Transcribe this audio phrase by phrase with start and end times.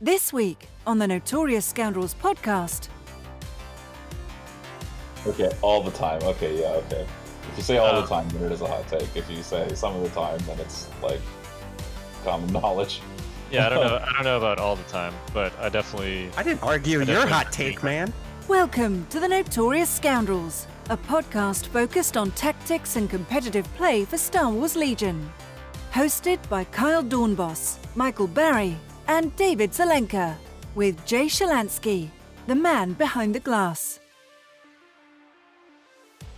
[0.00, 2.88] This week on the Notorious Scoundrels podcast.
[5.26, 6.22] Okay, all the time.
[6.22, 7.06] Okay, yeah, okay.
[7.50, 9.08] If you say all Uh, the time, then it is a hot take.
[9.16, 11.20] If you say some of the time, then it's like
[12.24, 13.00] common knowledge.
[13.50, 13.96] Yeah, I don't know.
[14.06, 16.28] I don't know about all the time, but I definitely.
[16.36, 18.12] I didn't argue I your definitely hot take, man.
[18.48, 24.50] Welcome to the Notorious Scoundrels, a podcast focused on tactics and competitive play for Star
[24.50, 25.32] Wars Legion.
[25.92, 28.76] Hosted by Kyle Dornbos, Michael Barry,
[29.08, 30.34] and David Zelenka,
[30.74, 32.08] with Jay Shalansky,
[32.46, 34.00] the man behind the glass.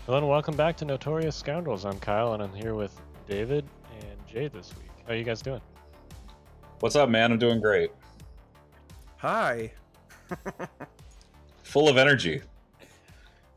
[0.06, 1.84] Hello and welcome back to Notorious Scoundrels.
[1.84, 2.98] I'm Kyle, and I'm here with
[3.28, 3.64] David
[4.00, 4.90] and Jay this week.
[5.06, 5.60] How are you guys doing?
[6.80, 7.32] What's up, man?
[7.32, 7.90] I'm doing great.
[9.16, 9.72] Hi.
[11.64, 12.40] Full of energy.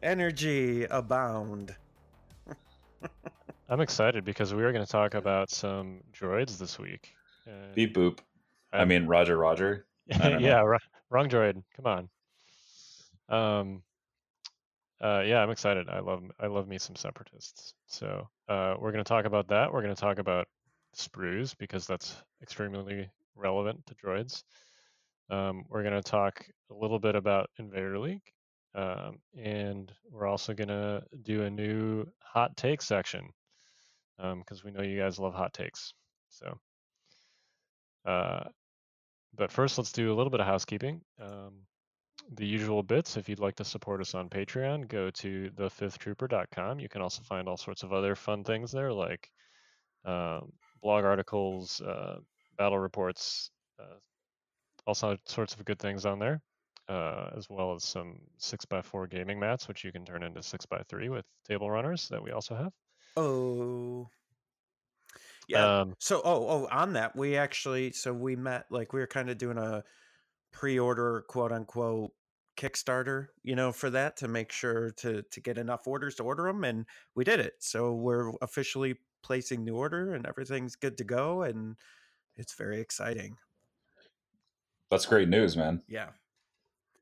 [0.03, 1.75] Energy abound.
[3.69, 7.13] I'm excited because we are going to talk about some droids this week.
[7.45, 8.19] And- Beep boop.
[8.73, 9.85] I mean, Roger, Roger.
[10.13, 10.47] I don't know.
[10.47, 10.77] yeah, wr-
[11.09, 11.61] wrong droid.
[11.75, 12.09] Come on.
[13.29, 13.83] Um,
[15.01, 15.89] uh, yeah, I'm excited.
[15.89, 17.73] I love I love me some separatists.
[17.87, 19.71] So uh, we're going to talk about that.
[19.71, 20.47] We're going to talk about
[20.95, 24.43] sprues because that's extremely relevant to droids.
[25.29, 28.21] Um, we're going to talk a little bit about Invader League,
[28.75, 33.29] um, and we're also going to do a new hot take section
[34.19, 35.93] Um, because we know you guys love hot takes.
[36.29, 36.57] So.
[38.05, 38.43] Uh,
[39.35, 41.01] but first, let's do a little bit of housekeeping.
[41.19, 41.53] Um,
[42.35, 43.17] the usual bits.
[43.17, 46.79] If you'd like to support us on Patreon, go to thefifthtrooper.com.
[46.79, 49.29] You can also find all sorts of other fun things there, like
[50.05, 52.17] um, blog articles, uh,
[52.57, 53.97] battle reports, uh,
[54.85, 56.41] all sorts of good things on there,
[56.89, 61.25] uh, as well as some 6x4 gaming mats, which you can turn into 6x3 with
[61.47, 62.71] table runners that we also have.
[63.17, 64.09] Oh.
[65.47, 65.81] Yeah.
[65.81, 69.29] Um, so, oh, oh, on that, we actually, so we met, like, we were kind
[69.29, 69.83] of doing a
[70.51, 72.13] pre-order, quote unquote,
[72.57, 76.43] Kickstarter, you know, for that to make sure to to get enough orders to order
[76.43, 77.55] them, and we did it.
[77.59, 81.77] So we're officially placing the order, and everything's good to go, and
[82.35, 83.37] it's very exciting.
[84.89, 85.81] That's great news, man.
[85.87, 86.11] Yeah.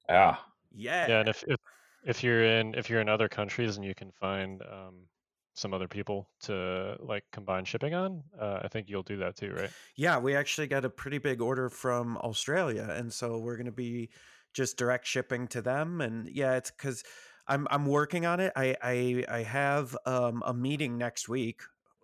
[0.07, 0.37] Yeah.
[0.71, 1.07] Yeah.
[1.07, 1.59] yeah, and if, if
[2.05, 5.07] if you're in if you're in other countries and you can find um,
[5.59, 9.51] some other people to like combine shipping on, uh, I think you'll do that too,
[9.51, 9.69] right?
[9.95, 13.71] Yeah, we actually got a pretty big order from Australia, and so we're going to
[13.71, 14.09] be
[14.53, 16.01] just direct shipping to them.
[16.01, 17.03] And yeah, it's because
[17.47, 18.53] I'm I'm working on it.
[18.55, 21.61] I I, I have um, a meeting next week.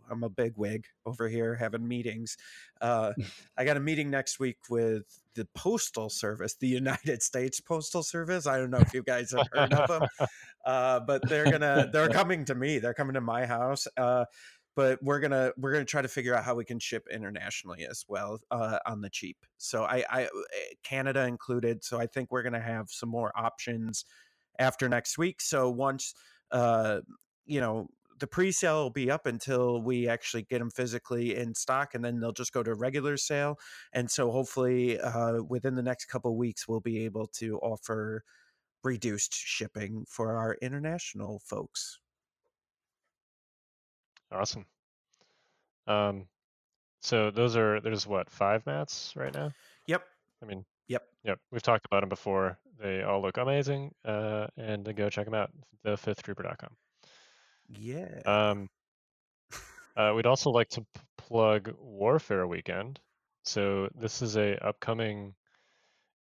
[0.10, 2.38] I'm a big wig over here having meetings.
[2.82, 3.14] Uh,
[3.58, 5.04] I got a meeting next week with
[5.36, 8.48] the Postal Service, the United States Postal Service.
[8.48, 10.28] I don't know if you guys have heard of them,
[10.66, 12.80] uh, but they're gonna they're coming to me.
[12.80, 13.88] They're coming to my house.
[13.98, 14.26] Uh,
[14.76, 18.06] but we're gonna we're gonna try to figure out how we can ship internationally as
[18.08, 19.38] well uh, on the cheap.
[19.58, 20.30] So I, I
[20.84, 21.84] Canada included.
[21.84, 24.06] So I think we're gonna have some more options
[24.60, 25.42] after next week.
[25.42, 26.14] So once
[26.52, 27.02] uh,
[27.46, 27.88] you know
[28.20, 32.20] the pre-sale will be up until we actually get them physically in stock, and then
[32.20, 33.60] they'll just go to regular sale.
[33.94, 38.24] And so hopefully uh, within the next couple of weeks we'll be able to offer
[38.84, 42.00] reduced shipping for our international folks.
[44.32, 44.66] Awesome.
[45.88, 46.28] Um,
[47.02, 49.52] so those are there's what five mats right now.
[49.88, 50.04] Yep.
[50.42, 51.04] I mean, Yep.
[51.24, 52.58] yep, we've talked about them before.
[52.80, 55.52] They all look amazing, uh, and go check them out.
[55.86, 56.76] Thefifthtrooper.com.
[57.70, 58.22] Yeah.
[58.26, 58.70] Um,
[59.96, 63.00] uh, we'd also like to p- plug Warfare Weekend.
[63.44, 65.34] So this is a upcoming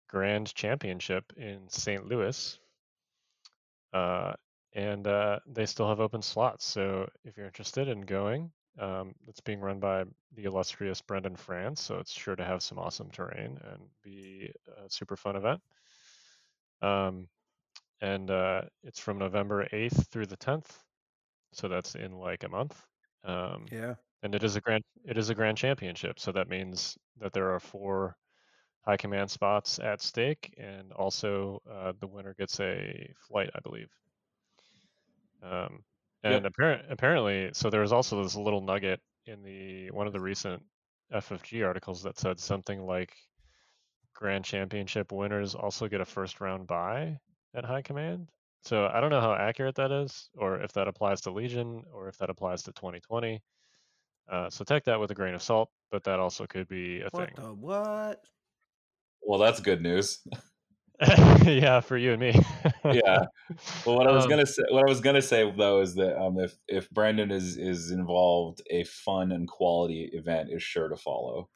[0.10, 2.06] Grand Championship in St.
[2.06, 2.60] Louis,
[3.94, 4.34] uh,
[4.74, 6.66] and uh, they still have open slots.
[6.66, 10.04] So if you're interested in going, um, it's being run by
[10.36, 11.82] the illustrious Brendan France.
[11.82, 14.52] So it's sure to have some awesome terrain and be
[14.84, 15.62] a super fun event.
[16.82, 17.28] Um,
[18.02, 20.70] and uh, it's from November 8th through the 10th
[21.56, 22.82] so that's in like a month.
[23.24, 23.96] Um, yeah.
[24.22, 27.54] and it is a grand it is a grand championship, so that means that there
[27.54, 28.18] are four
[28.82, 33.90] high command spots at stake, and also uh, the winner gets a flight, I believe.
[35.42, 35.84] Um,
[36.24, 36.34] Yep.
[36.38, 40.22] and apparent, apparently, so there was also this little nugget in the one of the
[40.22, 40.64] recent
[41.12, 43.14] FFG articles that said something like
[44.14, 47.20] grand championship winners also get a first round bye
[47.54, 48.30] at high command.
[48.64, 52.08] So I don't know how accurate that is, or if that applies to Legion, or
[52.08, 53.44] if that applies to 2020.
[54.28, 57.10] Uh, so take that with a grain of salt, but that also could be a
[57.12, 57.36] What thing.
[57.36, 58.26] the what?
[59.22, 60.26] Well, that's good news.
[61.46, 62.34] yeah, for you and me.
[62.90, 63.26] yeah.
[63.86, 66.20] Well, what I was Um, gonna say, what I was gonna say though, is that
[66.22, 70.98] um, if if Brandon is is involved, a fun and quality event is sure to
[70.98, 71.50] follow.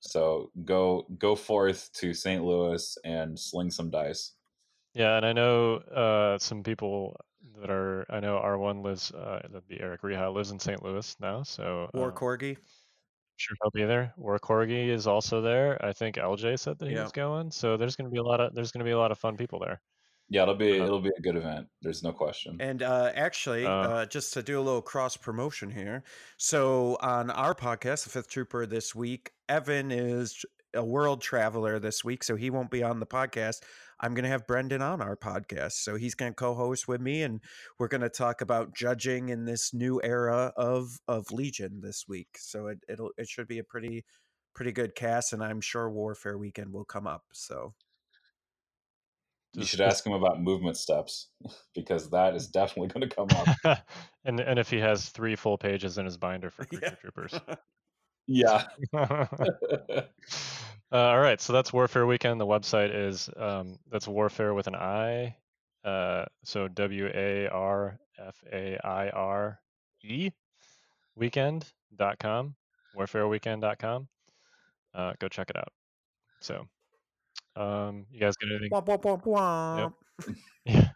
[0.00, 2.44] So go go forth to St.
[2.44, 4.34] Louis and sling some dice.
[4.94, 7.16] Yeah, and I know uh, some people
[7.60, 8.04] that are.
[8.10, 9.10] I know R1 lives.
[9.12, 10.82] Uh, that'd be Eric Reha lives in St.
[10.82, 11.42] Louis now.
[11.42, 12.56] So War um, Corgi.
[13.36, 14.12] sure he'll be there.
[14.16, 15.82] War Corgi is also there.
[15.84, 17.04] I think LJ said that he Yeah.
[17.04, 17.50] was going.
[17.50, 19.58] So there's gonna be a lot of there's gonna be a lot of fun people
[19.60, 19.80] there.
[20.28, 21.68] Yeah, it'll be Uh, it'll be a good event.
[21.82, 22.58] There's no question.
[22.60, 23.70] And uh, actually, Uh.
[23.70, 26.04] uh, just to do a little cross promotion here.
[26.36, 30.44] So, on our podcast, The Fifth Trooper, this week, Evan is
[30.74, 33.62] a world traveler this week, so he won't be on the podcast.
[34.02, 35.72] I'm going to have Brendan on our podcast.
[35.72, 37.40] So, he's going to co host with me, and
[37.78, 42.36] we're going to talk about judging in this new era of, of Legion this week.
[42.38, 44.04] So, it, it'll, it should be a pretty,
[44.54, 47.24] pretty good cast, and I'm sure Warfare Weekend will come up.
[47.32, 47.74] So,
[49.54, 51.28] you should ask him about movement steps
[51.74, 53.28] because that is definitely going to come
[53.64, 53.78] up.
[54.24, 56.94] and and if he has three full pages in his binder for Creature Yeah.
[56.96, 57.34] Troopers.
[58.26, 58.64] Yeah.
[58.94, 60.02] uh,
[60.90, 62.40] all right, so that's Warfare Weekend.
[62.40, 65.36] The website is um, that's Warfare with an I.
[65.84, 69.58] Uh, so W A R F A I R
[70.04, 70.30] E
[71.16, 72.54] weekend.com,
[72.96, 74.08] warfareweekend.com.
[74.94, 75.72] Uh, go check it out.
[76.40, 76.66] So,
[77.56, 78.70] um, you guys got anything?
[78.70, 79.94] womp, womp, womp, womp.
[80.64, 80.88] Yeah.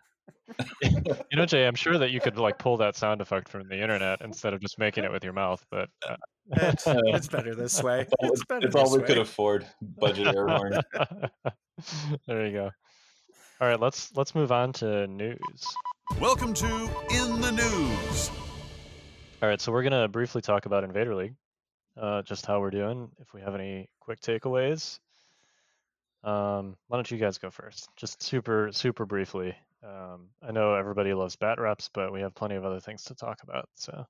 [0.82, 3.80] You know, Jay, I'm sure that you could like pull that sound effect from the
[3.80, 6.16] internet instead of just making it with your mouth, but uh,
[6.52, 8.02] It's, it's better this way.
[8.02, 9.06] It's all, It's better it's all we way.
[9.06, 9.66] could afford.
[9.82, 10.78] Budget air horn.
[12.26, 12.70] there you go.
[13.60, 15.38] All right, let's let's move on to news.
[16.20, 16.66] Welcome to
[17.10, 18.30] In the News.
[19.42, 21.34] All right, so we're gonna briefly talk about Invader League,
[22.00, 23.10] uh, just how we're doing.
[23.20, 24.98] If we have any quick takeaways,
[26.22, 27.88] um, why don't you guys go first?
[27.96, 29.54] Just super super briefly.
[29.82, 33.14] Um, I know everybody loves bat reps, but we have plenty of other things to
[33.14, 33.68] talk about.
[33.74, 34.06] So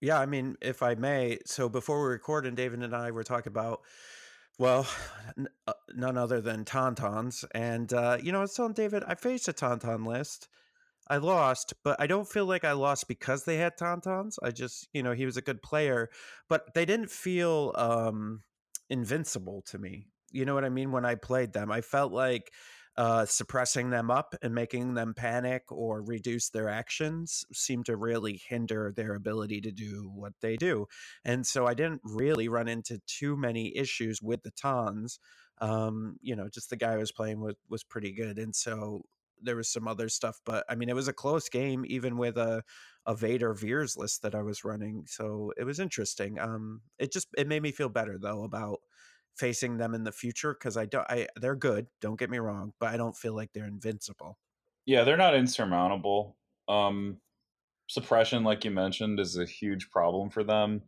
[0.00, 3.24] Yeah, I mean, if I may, so before we record, and David and I were
[3.24, 3.80] talking about,
[4.58, 4.86] well,
[5.38, 7.44] n- uh, none other than Tauntauns.
[7.54, 10.48] And, uh, you know, I was telling David, I faced a Tauntaun list.
[11.10, 14.36] I lost, but I don't feel like I lost because they had Tauntauns.
[14.42, 16.10] I just, you know, he was a good player,
[16.48, 18.42] but they didn't feel um,
[18.90, 20.06] invincible to me.
[20.30, 20.92] You know what I mean?
[20.92, 22.52] When I played them, I felt like
[22.98, 28.42] uh, suppressing them up and making them panic or reduce their actions seemed to really
[28.48, 30.84] hinder their ability to do what they do.
[31.24, 35.20] And so I didn't really run into too many issues with the Tons.
[35.60, 38.36] Um, you know, just the guy I was playing with was pretty good.
[38.36, 39.02] And so
[39.40, 42.36] there was some other stuff, but I mean, it was a close game, even with
[42.36, 42.64] a,
[43.06, 45.04] a Vader Veers list that I was running.
[45.06, 46.40] So it was interesting.
[46.40, 48.80] Um, it just, it made me feel better though about
[49.38, 51.06] facing them in the future because I don't.
[51.08, 51.86] I they're good.
[52.00, 54.38] Don't get me wrong, but I don't feel like they're invincible.
[54.84, 56.36] Yeah, they're not insurmountable.
[56.68, 57.18] Um,
[57.88, 60.82] suppression, like you mentioned, is a huge problem for them.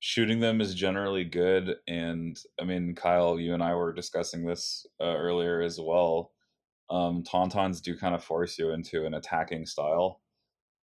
[0.00, 4.84] Shooting them is generally good, and I mean, Kyle, you and I were discussing this
[5.00, 6.32] uh, earlier as well.
[6.90, 10.20] Um, Tauntauns do kind of force you into an attacking style,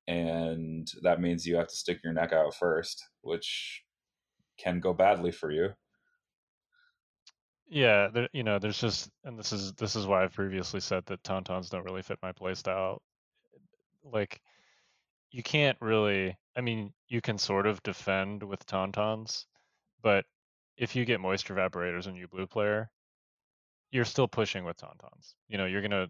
[0.09, 3.83] and that means you have to stick your neck out first, which
[4.59, 5.71] can go badly for you.
[7.71, 11.07] Yeah, there, you know, there's just, and this is this is why I've previously said
[11.07, 12.99] that tauntauns don't really fit my playstyle.
[14.05, 14.41] Like,
[15.33, 16.37] you can't really.
[16.57, 19.47] I mean, you can sort of defend with tauntauns,
[20.03, 20.27] but
[20.77, 22.91] if you get moisture evaporators and you blue player,
[23.91, 25.35] you're still pushing with tauntauns.
[25.49, 26.09] You know, you're gonna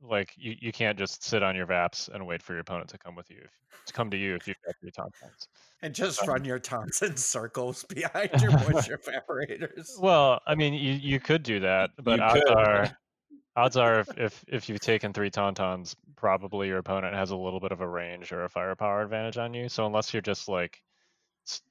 [0.00, 2.98] like you, you can't just sit on your vaps and wait for your opponent to
[2.98, 3.50] come with you, if,
[3.86, 5.48] to come to you if you've got three tauntauns.
[5.82, 9.88] And just Um, run your taunts in circles behind your moisture evaporators.
[9.98, 12.50] Well, I mean, you you could do that, but You odds could.
[12.50, 12.88] are
[13.56, 17.60] odds are if, if if you've taken three tauntauns, probably your opponent has a little
[17.60, 19.68] bit of a range or a firepower advantage on you.
[19.68, 20.82] So unless you're just like,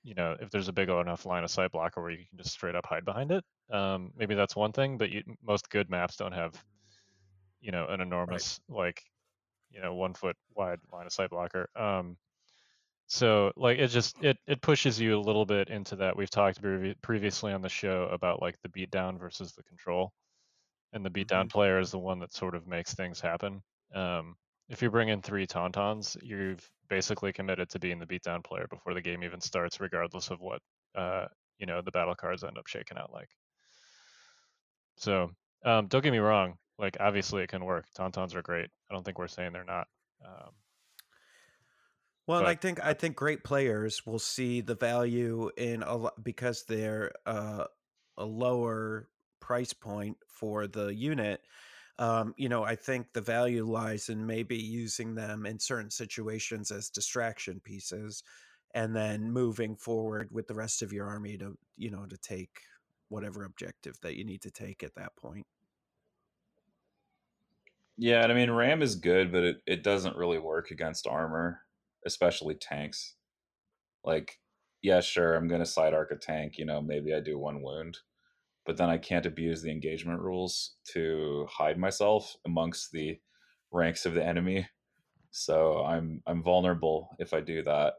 [0.04, 2.52] you know, if there's a big enough line of sight blocker where you can just
[2.52, 4.98] straight up hide behind it, um, maybe that's one thing.
[4.98, 6.54] But you, most good maps don't have,
[7.64, 9.02] you know, an enormous like,
[9.72, 11.70] you know, one foot wide line of sight blocker.
[11.76, 12.18] Um,
[13.08, 16.18] so like it just it it pushes you a little bit into that.
[16.18, 20.14] We've talked previ- previously on the show about like the beatdown versus the control,
[20.94, 23.62] and the beatdown player is the one that sort of makes things happen.
[23.94, 24.36] Um,
[24.70, 28.94] if you bring in three tauntauns, you've basically committed to being the beatdown player before
[28.94, 30.62] the game even starts, regardless of what
[30.96, 31.28] uh,
[31.60, 33.30] you know the battle cards end up shaking out like.
[34.98, 35.32] So
[35.64, 36.58] um, don't get me wrong.
[36.80, 37.86] Like obviously it can work.
[37.98, 38.70] Tauntauns are great.
[38.90, 39.88] I don't think we're saying they're not.
[40.26, 40.52] Um,
[42.28, 46.64] Well, and I think I think great players will see the value in a because
[46.68, 47.66] they're uh,
[48.18, 51.42] a lower price point for the unit.
[52.00, 56.72] Um, you know, I think the value lies in maybe using them in certain situations
[56.72, 58.24] as distraction pieces,
[58.74, 62.62] and then moving forward with the rest of your army to you know to take
[63.10, 65.46] whatever objective that you need to take at that point.
[67.98, 71.62] Yeah, and I mean Ram is good, but it, it doesn't really work against armor,
[72.06, 73.16] especially tanks.
[74.04, 74.40] Like,
[74.82, 78.00] yeah, sure, I'm gonna side arc a tank, you know, maybe I do one wound,
[78.66, 83.20] but then I can't abuse the engagement rules to hide myself amongst the
[83.72, 84.68] ranks of the enemy.
[85.32, 87.96] So I'm I'm vulnerable if I do that.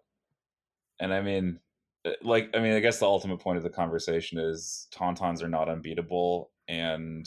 [1.01, 1.59] And I mean
[2.05, 5.49] uh, like I mean I guess the ultimate point of the conversation is tauntauns are
[5.49, 7.27] not unbeatable and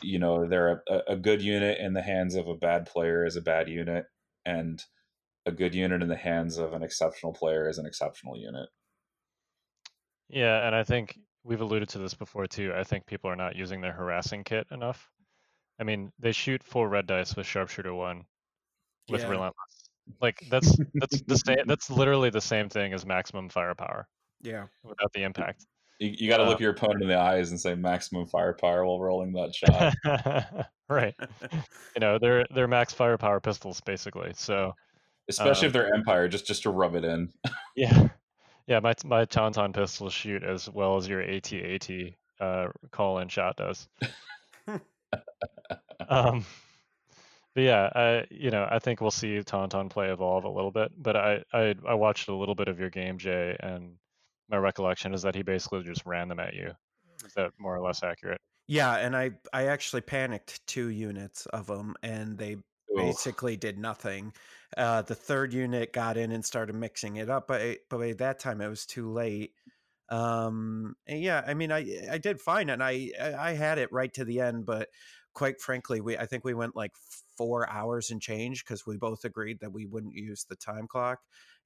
[0.00, 3.36] you know they're a, a good unit in the hands of a bad player is
[3.36, 4.06] a bad unit
[4.44, 4.82] and
[5.46, 8.68] a good unit in the hands of an exceptional player is an exceptional unit
[10.28, 12.72] Yeah, and I think we've alluded to this before too.
[12.74, 15.10] I think people are not using their harassing kit enough.
[15.80, 18.24] I mean, they shoot four red dice with sharpshooter one
[19.08, 19.28] with Yeah.
[19.28, 19.88] relentless.
[20.20, 21.66] Like that's that's the same.
[21.66, 24.08] That's literally the same thing as maximum firepower
[24.40, 24.66] Yeah.
[24.82, 25.66] without the impact.
[25.98, 28.84] You, you got to Uh, look your opponent in the eyes and say maximum firepower
[28.84, 31.14] while rolling that shot right.
[31.94, 34.32] You know, they're they're max firepower pistols basically.
[34.34, 34.74] So
[35.28, 37.28] especially Um, if they're empire just just to rub it in
[37.76, 38.08] yeah,
[38.66, 38.80] yeah.
[38.80, 41.88] My my tauntaun pistols shoot as well as your AT-AT
[42.40, 43.88] uh, call-in shot does.
[46.08, 46.44] um,
[47.54, 50.90] but yeah, I you know I think we'll see Tauntaun play evolve a little bit.
[50.96, 53.96] But I, I I watched a little bit of your game, Jay, and
[54.52, 56.72] my recollection is that he basically just ran them at you.
[57.24, 58.40] Is that more or less accurate?
[58.68, 62.62] Yeah, and I I actually panicked two units of them, and they Ooh.
[62.96, 64.34] basically did nothing.
[64.76, 68.38] Uh, the third unit got in and started mixing it up, but but by that
[68.38, 69.54] time it was too late.
[70.08, 74.12] Um, yeah, I mean, I I did fine, and I I I had it right
[74.14, 74.90] to the end, but
[75.34, 76.92] quite frankly, we I think we went like
[77.36, 81.20] four hours and change because we both agreed that we wouldn't use the time clock.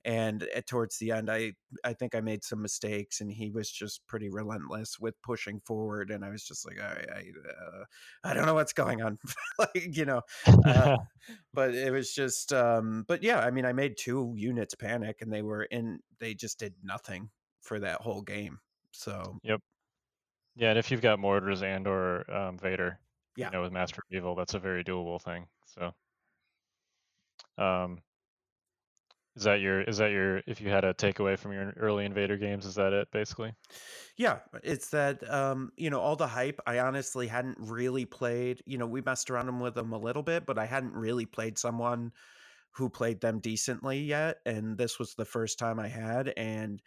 [0.06, 3.70] And at, towards the end, I I think I made some mistakes, and he was
[3.70, 7.32] just pretty relentless with pushing forward, and I was just like, I I,
[7.66, 7.84] uh,
[8.24, 9.18] I don't know what's going on,
[9.58, 10.22] like you know.
[10.64, 10.88] Uh,
[11.52, 15.32] but it was just um but yeah i mean i made two units panic and
[15.32, 18.60] they were in they just did nothing for that whole game
[18.92, 19.60] so yep
[20.56, 23.00] yeah, and if you've got mortars and or um, Vader,
[23.36, 23.50] Yeah.
[23.50, 25.48] you know, with Master Evil, that's a very doable thing.
[25.66, 25.94] So,
[27.58, 28.02] um,
[29.36, 32.36] is that your is that your if you had a takeaway from your early Invader
[32.36, 33.52] games, is that it basically?
[34.16, 38.78] yeah it's that um you know all the hype i honestly hadn't really played you
[38.78, 42.10] know we messed around with them a little bit but i hadn't really played someone
[42.72, 46.80] who played them decently yet and this was the first time i had and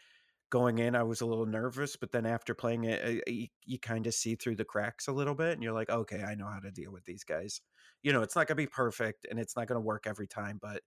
[0.50, 3.78] going in i was a little nervous but then after playing it uh, you, you
[3.80, 6.48] kind of see through the cracks a little bit and you're like okay i know
[6.48, 7.62] how to deal with these guys
[8.02, 10.28] you know it's not going to be perfect and it's not going to work every
[10.28, 10.82] time but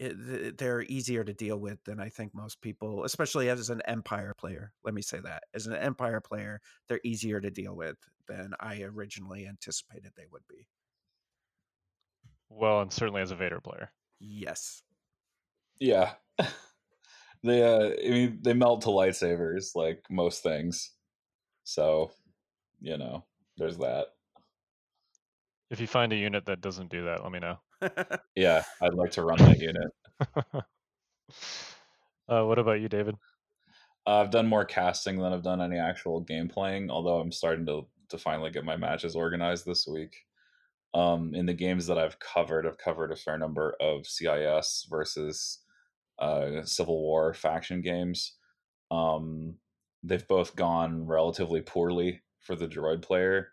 [0.00, 4.34] it, they're easier to deal with than i think most people especially as an empire
[4.38, 5.42] player let me say that.
[5.54, 10.42] As an empire player they're easier to deal with than i originally anticipated they would
[10.48, 10.66] be.
[12.48, 13.92] Well, and certainly as a Vader player.
[14.18, 14.82] yes.
[15.78, 16.12] Yeah.
[17.42, 20.90] They uh i mean they melt to lightsabers like most things.
[21.64, 22.10] So
[22.82, 23.24] you know
[23.56, 24.08] there's that.
[25.70, 27.58] If you find a unit that doesn't do that, let me know.
[28.36, 29.90] yeah i'd like to run that unit
[32.28, 33.16] uh, what about you, David?
[34.06, 37.66] Uh, I've done more casting than I've done any actual game playing, although I'm starting
[37.66, 40.16] to to finally get my matches organized this week.
[40.94, 45.60] Um, in the games that I've covered, I've covered a fair number of CIS versus
[46.18, 48.34] uh, Civil War faction games.
[48.90, 49.54] Um,
[50.02, 53.50] they've both gone relatively poorly for the droid player,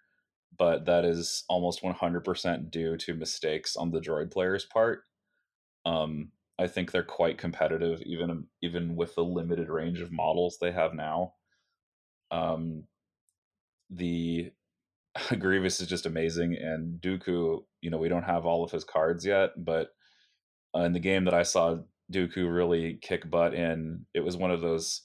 [0.58, 5.04] but that is almost 100% due to mistakes on the droid player's part.
[5.86, 10.72] Um, I think they're quite competitive, even even with the limited range of models they
[10.72, 11.34] have now.
[12.32, 12.84] Um,
[13.90, 14.52] the
[15.40, 17.64] Grievous is just amazing, and Dooku.
[17.82, 19.90] You know, we don't have all of his cards yet, but
[20.76, 21.78] uh, in the game that I saw
[22.12, 25.04] Dooku really kick butt in, it was one of those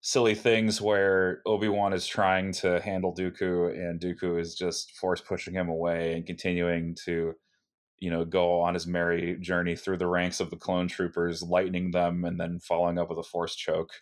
[0.00, 5.20] silly things where Obi Wan is trying to handle Dooku, and Dooku is just force
[5.20, 7.34] pushing him away and continuing to
[7.98, 11.90] you know, go on his merry journey through the ranks of the clone troopers, lightening
[11.90, 13.92] them, and then following up with a force choke,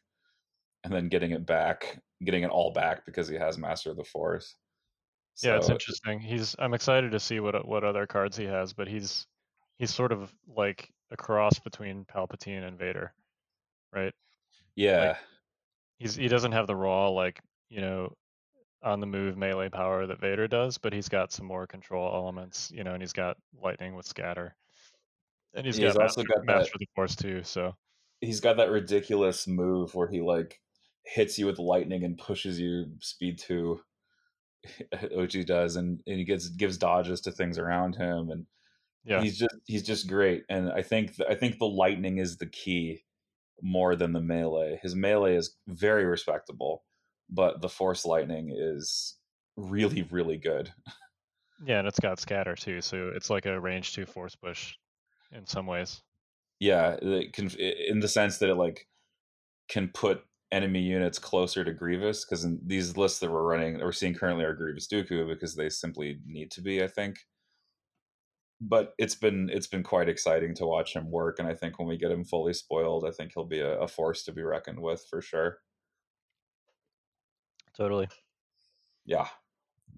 [0.83, 4.05] and then getting it back, getting it all back because he has Master of the
[4.05, 4.57] Force.
[5.43, 6.19] yeah, it's interesting.
[6.19, 9.27] He's I'm excited to see what what other cards he has, but he's
[9.79, 13.13] he's sort of like a cross between Palpatine and Vader,
[13.93, 14.13] right?
[14.75, 15.17] yeah,
[15.99, 18.13] He's he doesn't have the raw like you know
[18.83, 22.71] on the move melee power that Vader does, but he's got some more control elements,
[22.75, 24.55] you know, and he's got lightning with scatter,
[25.55, 27.43] and he's He's got also master, got that- master of the force too.
[27.45, 27.75] So
[28.21, 30.61] he's got that ridiculous move where he like
[31.07, 33.81] hits you with lightning and pushes you speed two.
[35.17, 38.47] OG does, and, and he gets gives dodges to things around him, and
[39.05, 39.21] Yeah.
[39.23, 40.45] he's just he's just great.
[40.49, 43.05] And I think th- I think the lightning is the key
[43.63, 44.79] more than the melee.
[44.83, 46.85] His melee is very respectable,
[47.31, 49.17] but the force lightning is
[49.57, 50.73] really really good.
[51.65, 54.75] Yeah, and it's got scatter too, so it's like a range two force push
[55.33, 56.03] in some ways.
[56.59, 58.87] Yeah, it can in the sense that it like
[59.69, 63.93] can put enemy units closer to Grievous because these lists that we're running, that we're
[63.93, 67.19] seeing currently are Grievous Dooku because they simply need to be, I think.
[68.61, 71.89] But it's been it's been quite exciting to watch him work, and I think when
[71.89, 74.81] we get him fully spoiled, I think he'll be a, a force to be reckoned
[74.81, 75.59] with for sure.
[77.77, 78.09] Totally.
[79.05, 79.27] Yeah,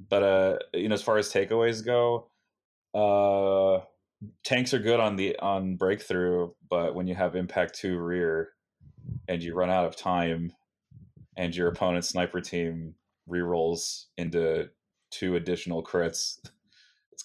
[0.08, 2.28] but uh, you know, as far as takeaways go,
[2.94, 3.84] uh,
[4.44, 8.52] tanks are good on the on breakthrough, but when you have impact two rear,
[9.28, 10.52] and you run out of time,
[11.36, 12.94] and your opponent's sniper team
[13.28, 14.70] rerolls into
[15.10, 16.50] two additional crits, it's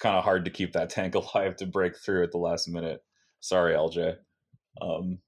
[0.02, 3.04] kind of hard to keep that tank alive to break through at the last minute.
[3.40, 4.18] Sorry, LJ.
[4.82, 5.20] Um,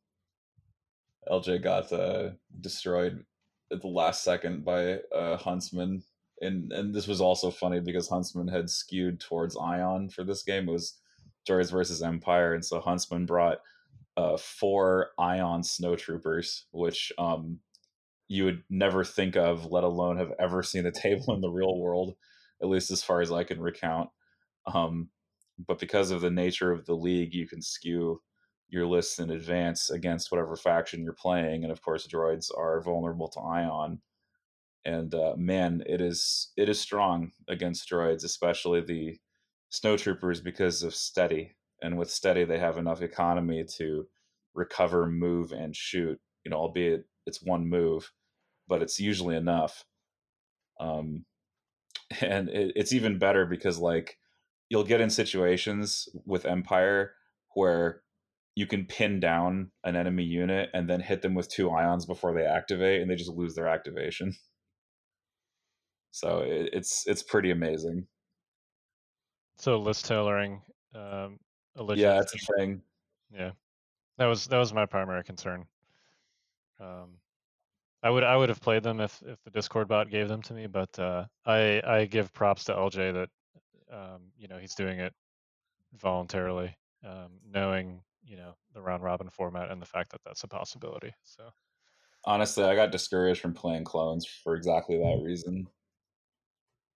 [1.29, 3.23] LJ got uh, destroyed
[3.71, 6.03] at the last second by uh, Huntsman,
[6.41, 10.67] and and this was also funny because Huntsman had skewed towards Ion for this game.
[10.67, 10.97] It was
[11.47, 13.59] Droids versus Empire, and so Huntsman brought
[14.17, 17.59] uh, four Ion snowtroopers, which um,
[18.27, 21.77] you would never think of, let alone have ever seen a table in the real
[21.77, 22.15] world,
[22.61, 24.09] at least as far as I can recount.
[24.65, 25.09] Um,
[25.67, 28.21] but because of the nature of the league, you can skew
[28.69, 33.27] your lists in advance against whatever faction you're playing, and of course, droids are vulnerable
[33.29, 34.01] to ion.
[34.85, 39.17] And uh, man, it is it is strong against droids, especially the
[39.71, 41.55] snowtroopers, because of steady.
[41.81, 44.07] And with steady, they have enough economy to
[44.53, 46.19] recover, move, and shoot.
[46.43, 48.11] You know, albeit it's one move,
[48.67, 49.85] but it's usually enough.
[50.79, 51.25] Um,
[52.21, 54.17] and it, it's even better because like
[54.73, 57.13] you'll get in situations with Empire
[57.53, 58.01] where
[58.55, 62.33] you can pin down an enemy unit and then hit them with two ions before
[62.33, 64.33] they activate, and they just lose their activation.
[66.09, 68.07] So it, it's it's pretty amazing.
[69.59, 70.63] So list tailoring,
[70.95, 71.37] um,
[71.95, 72.81] Yeah, it's a thing.
[73.31, 73.51] Yeah,
[74.17, 75.65] that was that was my primary concern.
[76.79, 77.19] Um,
[78.01, 80.53] I would I would have played them if if the Discord bot gave them to
[80.53, 83.29] me, but uh, I I give props to LJ that
[83.93, 85.13] um, you know he's doing it
[85.93, 86.75] voluntarily,
[87.05, 91.13] um, knowing you know the round robin format and the fact that that's a possibility.
[91.23, 91.49] So
[92.25, 95.67] Honestly, I got discouraged from playing clones for exactly that reason.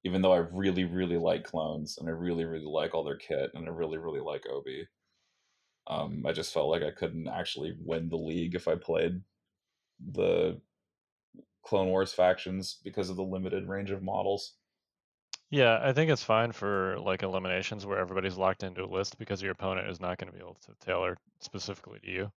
[0.03, 3.51] Even though I really, really like clones and I really, really like all their kit
[3.53, 4.88] and I really, really like Obi,
[5.88, 9.21] um, I just felt like I couldn't actually win the league if I played
[10.13, 10.62] the
[11.63, 14.57] Clone Wars factions because of the limited range of models.
[15.49, 19.41] Yeah, I think it's fine for like eliminations where everybody's locked into a list because
[19.41, 22.31] your opponent is not going to be able to tailor specifically to you.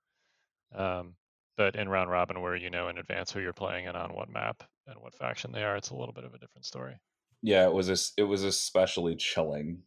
[0.75, 1.17] Um,
[1.57, 4.29] but in round robin, where you know in advance who you're playing and on what
[4.31, 6.99] map and what faction they are, it's a little bit of a different story.
[7.43, 9.85] Yeah, it was es- it was especially chilling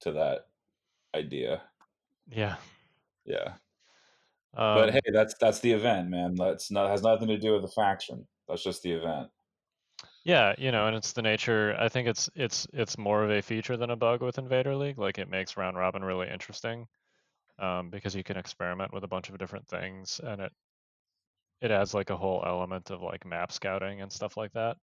[0.00, 0.48] to that
[1.14, 1.70] idea.
[2.26, 2.56] Yeah.
[3.24, 3.58] Yeah,
[4.54, 6.34] Um, but hey, that's that's the event, man.
[6.34, 8.26] That's not has nothing to do with the faction.
[8.48, 9.30] That's just the event.
[10.24, 11.74] Yeah, you know, and it's the nature.
[11.78, 14.98] I think it's it's it's more of a feature than a bug with Invader League.
[14.98, 16.88] Like it makes round robin really interesting
[17.58, 20.52] um, because you can experiment with a bunch of different things, and it
[21.60, 24.76] it adds like a whole element of like map scouting and stuff like that,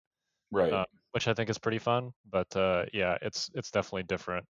[0.52, 0.82] Right.
[0.82, 2.14] uh, which I think is pretty fun.
[2.26, 4.48] But uh, yeah, it's it's definitely different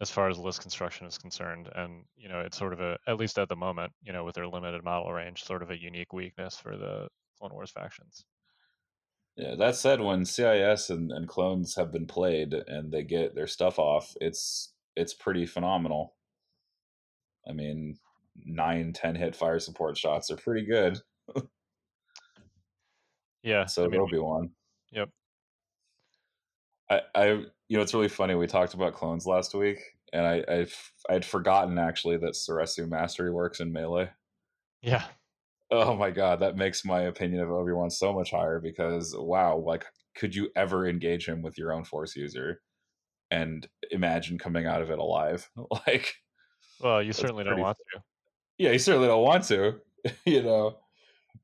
[0.00, 3.18] as far as list construction is concerned, and you know, it's sort of a at
[3.18, 6.12] least at the moment, you know, with their limited model range, sort of a unique
[6.12, 8.24] weakness for the Clone Wars factions.
[9.36, 13.46] Yeah, that said, when CIS and, and clones have been played and they get their
[13.46, 16.14] stuff off, it's it's pretty phenomenal.
[17.46, 17.98] I mean,
[18.44, 20.98] nine, ten hit fire support shots are pretty good.
[23.42, 24.50] Yeah, So I mean, be one.
[24.90, 25.08] yep.
[26.90, 27.26] I, I,
[27.68, 28.34] you know, it's really funny.
[28.34, 29.78] We talked about clones last week,
[30.12, 30.66] and I, I,
[31.08, 34.10] I'd forgotten actually that Soresu Mastery works in melee.
[34.82, 35.04] Yeah,
[35.70, 39.56] Oh my god, that makes my opinion of Obi Wan so much higher because wow,
[39.58, 39.84] like,
[40.16, 42.60] could you ever engage him with your own Force user
[43.30, 45.48] and imagine coming out of it alive?
[45.86, 46.14] Like,
[46.80, 48.00] well, you certainly don't want to.
[48.58, 49.80] yeah, you certainly don't want to,
[50.24, 50.76] you know,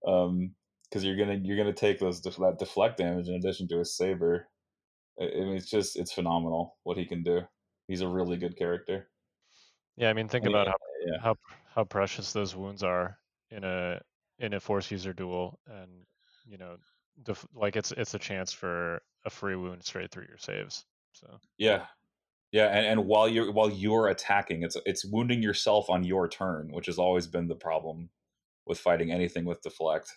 [0.07, 0.55] um,
[0.85, 3.97] because you're gonna you're gonna take those def- that deflect damage in addition to his
[3.97, 4.47] saber.
[5.21, 7.41] I, I mean, it's just it's phenomenal what he can do.
[7.89, 9.09] He's a really good character.
[9.97, 11.21] Yeah, I mean, think And he- about how yeah.
[11.21, 11.37] how
[11.75, 13.19] how precious those wounds are
[13.51, 14.01] in a
[14.43, 15.91] in a force user duel, and
[16.47, 16.77] you know,
[17.23, 20.85] def- like it's it's a chance for a free wound straight through your saves.
[21.13, 21.87] So Yeah,
[22.51, 26.71] yeah, and, and while you're while you're attacking, it's it's wounding yourself on your turn,
[26.73, 28.11] which has always been the problem
[28.67, 30.13] with fighting anything with deflect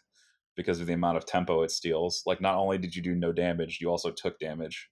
[0.55, 2.23] because of the amount of tempo it steals.
[2.25, 4.89] Like not only did you do no damage, you also took damage.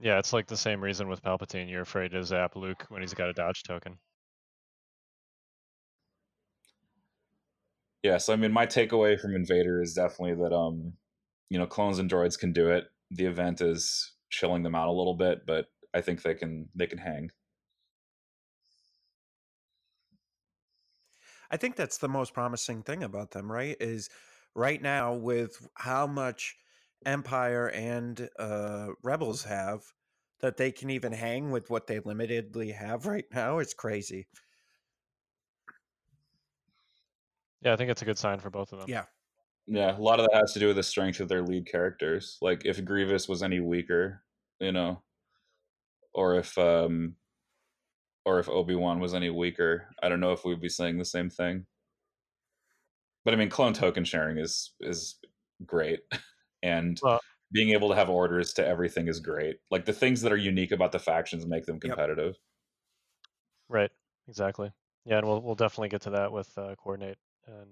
[0.00, 1.70] yeah, it's like the same reason with Palpatine.
[1.70, 3.98] You're afraid to zap Luke when he's got a dodge token.
[8.08, 10.94] Yeah, so I mean, my takeaway from Invader is definitely that um,
[11.50, 12.84] you know, clones and droids can do it.
[13.10, 16.86] The event is chilling them out a little bit, but I think they can they
[16.86, 17.28] can hang.
[21.50, 23.76] I think that's the most promising thing about them, right?
[23.78, 24.08] Is
[24.54, 26.56] right now with how much
[27.04, 29.82] Empire and uh, Rebels have
[30.40, 33.58] that they can even hang with what they limitedly have right now.
[33.58, 34.28] It's crazy.
[37.62, 38.88] Yeah, I think it's a good sign for both of them.
[38.88, 39.04] Yeah.
[39.66, 42.38] Yeah, a lot of that has to do with the strength of their lead characters.
[42.40, 44.22] Like if Grievous was any weaker,
[44.60, 45.02] you know,
[46.14, 47.16] or if um
[48.24, 51.28] or if Obi-Wan was any weaker, I don't know if we'd be saying the same
[51.30, 51.66] thing.
[53.24, 55.18] But I mean clone token sharing is is
[55.66, 56.00] great
[56.62, 57.20] and Well-
[57.52, 59.56] being able to have orders to everything is great.
[59.70, 61.80] Like the things that are unique about the factions make them Yep.
[61.82, 62.36] competitive.
[63.68, 63.90] Right.
[64.28, 64.70] Exactly.
[65.04, 67.18] Yeah, and we'll we'll definitely get to that with uh, coordinate
[67.48, 67.68] and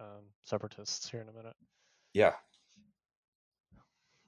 [0.00, 1.56] um, separatists here in a minute.
[2.14, 2.32] Yeah.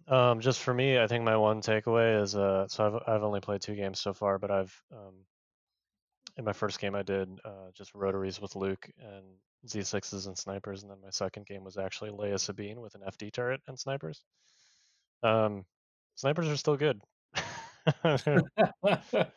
[0.08, 3.40] Um, just for me, I think my one takeaway is uh, so I've I've only
[3.40, 5.14] played two games so far, but I've um,
[6.36, 9.24] in my first game I did uh, just rotaries with Luke and
[9.68, 13.32] Z6s and snipers, and then my second game was actually Leia Sabine with an FD
[13.32, 14.22] turret and snipers.
[15.22, 15.64] Um,
[16.16, 17.00] snipers are still good.
[18.02, 19.30] They're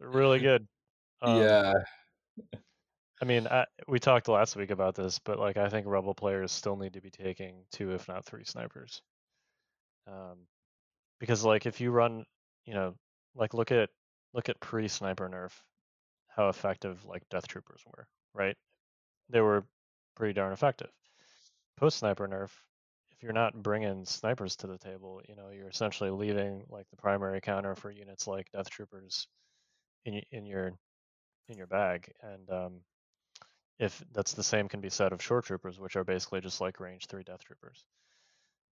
[0.00, 0.66] really good.
[1.22, 1.72] Um, yeah.
[3.20, 6.52] I mean, I, we talked last week about this, but like I think Rebel players
[6.52, 9.02] still need to be taking two, if not three, snipers.
[10.06, 10.46] Um,
[11.18, 12.24] because like if you run,
[12.64, 12.94] you know,
[13.34, 13.90] like look at
[14.34, 15.52] look at pre-sniper nerf,
[16.28, 18.56] how effective like death troopers were, right?
[19.30, 19.64] They were
[20.14, 20.90] pretty darn effective.
[21.76, 22.50] Post-sniper nerf,
[23.12, 26.96] if you're not bringing snipers to the table, you know, you're essentially leaving like the
[26.96, 29.26] primary counter for units like death troopers
[30.04, 30.72] in in your
[31.48, 32.80] in your bag, and um,
[33.78, 36.80] if that's the same can be said of shore troopers, which are basically just like
[36.80, 37.84] range three death troopers.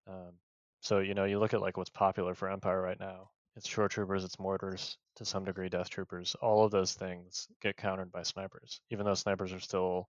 [0.06, 0.32] Um,
[0.80, 3.30] so you know, you look at like what's popular for Empire right now.
[3.56, 6.34] It's shore troopers, it's mortars, to some degree death troopers.
[6.42, 10.08] All of those things get countered by snipers, even though snipers are still,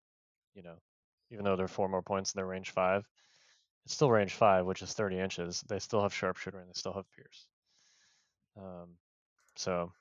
[0.54, 0.76] you know,
[1.32, 3.08] even though they're four more points in their range five,
[3.86, 5.64] it's still range five, which is 30 inches.
[5.70, 7.48] They still have sharpshooter and they still have pierce.
[8.58, 8.98] Um,
[9.56, 9.94] so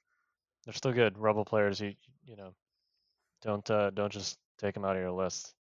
[0.65, 1.19] they're still good.
[1.19, 2.55] Rebel players, you you know,
[3.43, 5.55] don't uh, don't just take them out of your list.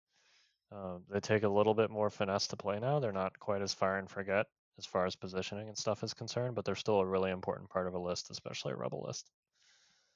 [0.72, 2.98] Um, they take a little bit more finesse to play now.
[2.98, 4.46] They're not quite as fire and forget
[4.78, 7.86] as far as positioning and stuff is concerned, but they're still a really important part
[7.86, 9.30] of a list, especially a rebel list.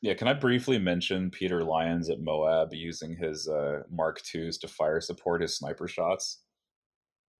[0.00, 4.68] Yeah, can I briefly mention Peter Lyons at Moab using his uh, Mark IIs to
[4.68, 6.42] fire support his sniper shots?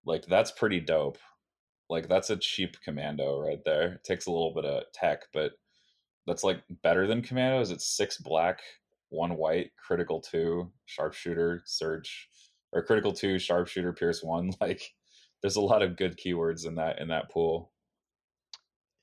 [0.04, 1.18] Like, that's pretty dope.
[1.88, 3.94] Like, that's a cheap commando right there.
[3.94, 5.52] It takes a little bit of tech, but
[6.26, 7.70] that's like better than commandos.
[7.70, 8.60] It's six black,
[9.10, 12.28] one white, critical two, sharpshooter, surge,
[12.72, 14.52] or critical two, sharpshooter, pierce one.
[14.60, 14.82] Like,
[15.42, 17.72] there's a lot of good keywords in that in that pool.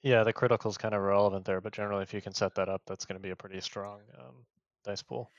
[0.03, 2.69] Yeah, the critical is kind of relevant there, but generally, if you can set that
[2.69, 4.45] up, that's going to be a pretty strong um,
[4.83, 5.33] dice pool.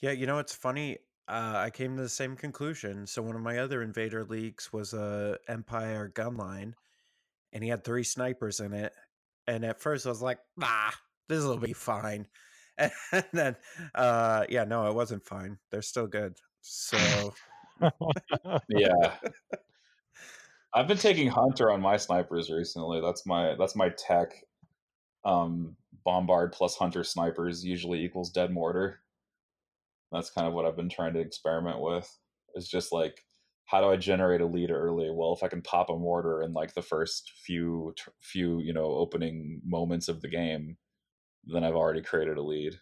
[0.00, 0.98] Yeah, you know, it's funny.
[1.28, 3.06] Uh, I came to the same conclusion.
[3.06, 6.74] So one of my other Invader leagues was a Empire gunline,
[7.52, 8.94] and he had three snipers in it.
[9.46, 12.28] And at first, I was like, "Ah, this will be fine."
[13.12, 13.56] And then,
[13.94, 15.58] uh, yeah, no, it wasn't fine.
[15.70, 16.38] They're still good.
[16.60, 17.34] So
[18.68, 19.18] Yeah.
[20.74, 23.00] I've been taking Hunter on my snipers recently.
[23.00, 24.44] That's my that's my tech.
[25.24, 29.02] Um, bombard plus Hunter snipers usually equals dead mortar.
[30.12, 32.18] That's kind of what I've been trying to experiment with.
[32.54, 33.24] It's just like,
[33.66, 35.10] how do I generate a lead early?
[35.10, 38.86] Well, if I can pop a mortar in like the first few few you know
[38.86, 40.76] opening moments of the game,
[41.46, 42.80] then I've already created a lead.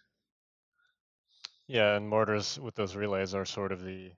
[1.67, 4.11] yeah, and mortars with those relays are sort of the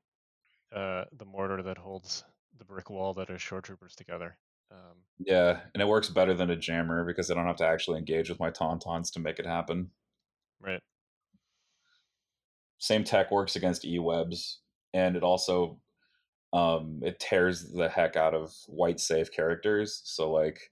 [0.72, 2.26] uh, the mortar that holds
[2.58, 4.38] the brick wall that is shore troopers together.
[4.72, 8.00] Um, Yeah, and it works better than a jammer because I don't have to actually
[8.00, 9.92] engage with my tauntauns to make it happen.
[10.60, 10.82] right.
[12.78, 14.62] same tech works against e-webs
[14.94, 15.80] and it also
[16.54, 20.72] um it tears the heck out of white safe characters so like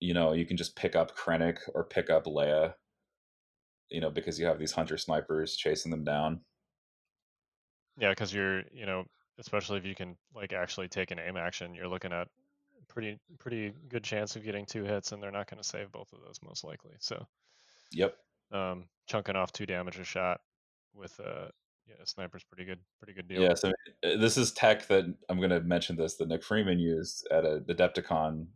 [0.00, 2.74] you know you can just pick up krennic or pick up leia
[3.90, 6.40] you know because you have these hunter snipers chasing them down
[7.98, 9.04] Yeah, because you're, you know,
[9.38, 12.28] especially if you can like actually take an aim action, you're looking at
[12.88, 16.12] pretty pretty good chance of getting two hits, and they're not going to save both
[16.12, 16.94] of those most likely.
[17.00, 17.26] So,
[17.92, 18.18] Yep.
[18.50, 20.40] um, chunking off two damage a shot
[20.94, 21.48] with uh,
[21.86, 23.46] yeah, a sniper's pretty good, pretty good deal.
[23.46, 27.26] Yeah, so this is tech that I'm going to mention this that Nick Freeman used
[27.30, 28.48] at a the Adepticon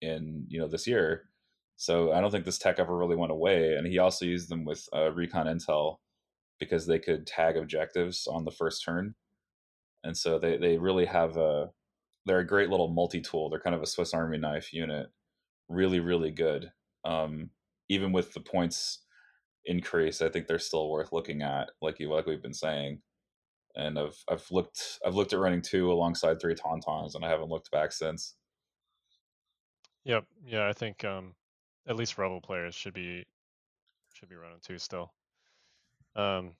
[0.00, 1.24] in you know this year.
[1.76, 4.64] So I don't think this tech ever really went away, and he also used them
[4.64, 5.98] with uh, Recon Intel
[6.60, 9.14] because they could tag objectives on the first turn,
[10.04, 11.70] and so they they really have a
[12.26, 13.50] they're a great little multi tool.
[13.50, 15.08] They're kind of a Swiss Army knife unit,
[15.68, 16.72] really really good.
[17.04, 17.50] Um,
[17.88, 19.04] even with the points
[19.64, 23.00] increase, I think they're still worth looking at, like you like we've been saying
[23.78, 27.48] and I've I've looked I've looked at running two alongside three tauntauns, and I haven't
[27.48, 28.34] looked back since.
[30.08, 30.24] Yep.
[30.46, 31.34] Yeah, I think um,
[31.86, 33.24] at least rebel players should be
[34.14, 35.12] should be running two still.
[36.16, 36.52] Um,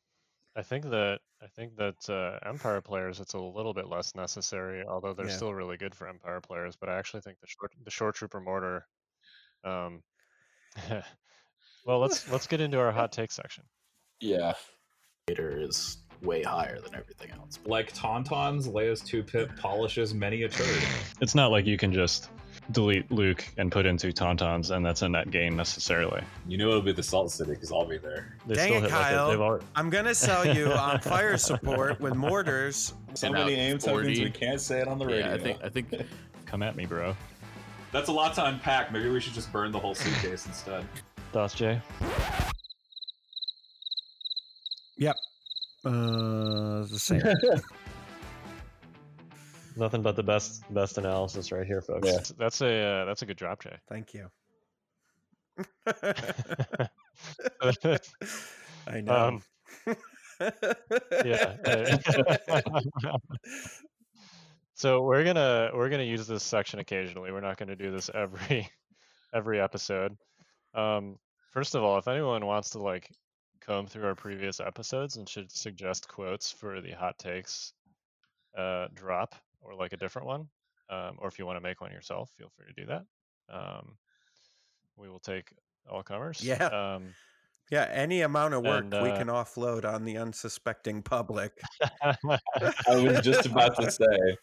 [0.55, 4.85] I think that I think that uh, Empire players it's a little bit less necessary,
[4.87, 5.33] although they're Yeah.
[5.37, 6.77] still really good for Empire players.
[6.77, 8.87] But I actually think the short the shore trooper mortar.
[9.65, 10.03] Um,
[11.87, 13.65] well, let's let's get into our hot take section.
[14.21, 14.53] Yeah,
[15.27, 17.61] Vader is way higher than everything else.
[17.65, 20.83] like tauntauns, Leia's two pip polishes many a turd.
[21.21, 22.29] It's not like you can just
[22.71, 26.23] delete Luke and put in two tauntauns, and that's a net gain necessarily.
[26.47, 28.37] You know it'll be the Salt City because I'll be there.
[28.47, 29.31] They Dang still it, hit like Kyle.
[29.31, 32.93] a, already, I'm gonna sell you on fire support with mortars.
[33.15, 34.25] So About many aim tokens 40.
[34.25, 35.27] we can't say it on the radio.
[35.29, 35.89] Yeah, I think I think
[36.47, 37.17] come at me, bro.
[37.91, 38.93] That's a lot to unpack.
[38.93, 40.85] Maybe we should just burn the whole suitcase instead.
[41.33, 41.81] Das J.
[44.99, 45.17] Yep.
[45.85, 47.23] Uh, the same.
[49.79, 52.09] Nothing but the best best analysis right here, folks.
[52.09, 52.19] Yeah.
[52.37, 53.77] That's a uh, that's a good drop, Jay.
[53.89, 54.29] Thank you.
[55.87, 55.95] um,
[58.89, 59.41] I know.
[61.25, 61.57] yeah.
[61.65, 61.97] uh,
[64.75, 67.31] so we're gonna we're gonna use this section occasionally.
[67.31, 68.69] We're not gonna do this every
[69.33, 70.17] every episode.
[70.75, 71.19] Um,
[71.53, 73.09] first of all, if anyone wants to like
[73.61, 77.75] comb through our previous episodes and should suggest quotes for the hot takes
[78.57, 80.49] uh, drop or like a different one,
[80.91, 83.05] um, or if you want to make one yourself, feel free to do that.
[83.53, 83.97] Um,
[84.97, 85.53] we will take
[85.91, 86.43] all comers.
[86.43, 86.67] Yeah.
[86.67, 87.15] Um,
[87.71, 91.53] yeah, any amount of work And, we uh, can offload on the unsuspecting public.
[92.03, 92.17] I
[92.89, 94.37] was just about to say.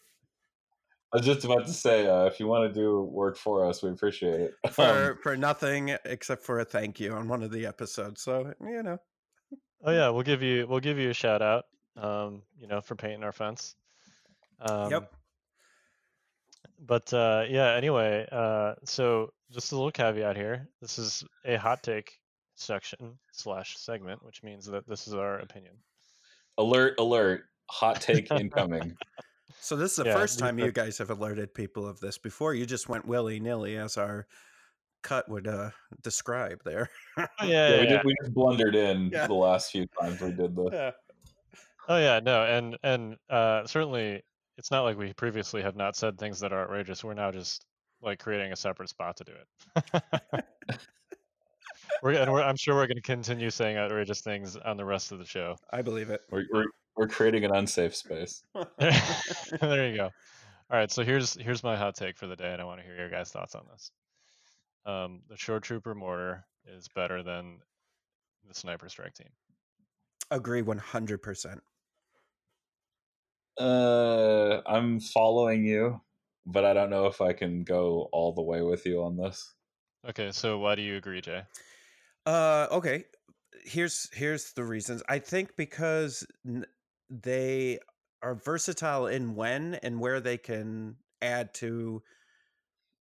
[1.14, 3.82] I was just about to say, uh, if you want to do work for us,
[3.82, 4.54] we appreciate it.
[4.66, 8.22] Um, for for nothing except for a thank you on one of the episodes.
[8.22, 9.00] So you know,
[9.84, 11.66] Oh yeah, we'll give you we'll give you a shout out.
[11.96, 13.76] Um, you know, for painting our fence.
[14.62, 15.12] Um, yep.
[16.80, 20.68] But uh, yeah, anyway, uh, so just a little caveat here.
[20.82, 22.20] This is a hot take
[22.56, 25.74] section slash segment, which means that this is our opinion.
[26.58, 26.96] alert!
[27.00, 27.46] Alert!
[27.70, 28.96] Hot take incoming.
[29.62, 32.20] So this is the Yeah, first time you guys have alerted people of this.
[32.20, 34.28] Before you just went willy nilly, as our
[35.02, 35.72] cut would uh,
[36.04, 36.90] describe there.
[37.18, 37.90] Oh, yeah, Yeah, yeah, we, yeah.
[37.94, 39.26] just, we just blundered in Yeah.
[39.26, 40.68] the last few times we did this.
[40.72, 40.92] yeah.
[41.88, 44.22] Oh yeah, no, and and uh, certainly
[44.58, 47.04] it's not like we previously have not said things that are outrageous.
[47.04, 47.66] We're now just
[48.02, 50.44] like creating a separate spot to do it.
[52.04, 55.12] we're, and we're, I'm sure we're going to continue saying outrageous things on the rest
[55.12, 55.56] of the show.
[55.72, 56.22] I believe it.
[56.30, 56.66] We're, we're,
[56.96, 58.44] we're creating an unsafe space.
[58.80, 60.10] there you go.
[60.72, 62.86] All right, so here's here's my hot take for the day, and I want to
[62.86, 63.92] hear your guys' thoughts on this.
[64.86, 67.60] Um, the shore trooper mortar is better than
[68.48, 69.30] the sniper strike team.
[70.32, 71.62] Agree one hundred percent.
[73.58, 76.02] Uh, I'm following you,
[76.46, 79.54] but I don't know if I can go all the way with you on this.
[80.08, 81.44] Okay, so why do you agree, Jay?
[82.26, 83.06] Uh, okay.
[83.64, 85.02] Here's here's the reasons.
[85.10, 86.66] I think because n-
[87.10, 87.80] they
[88.22, 92.04] are versatile in when and where they can add to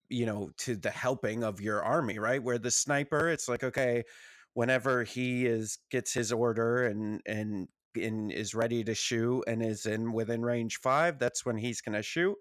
[0.09, 4.03] you know to the helping of your army right where the sniper it's like okay
[4.55, 9.87] whenever he is gets his order and and and is ready to shoot and is
[9.87, 12.37] in within range 5 that's when he's going to shoot.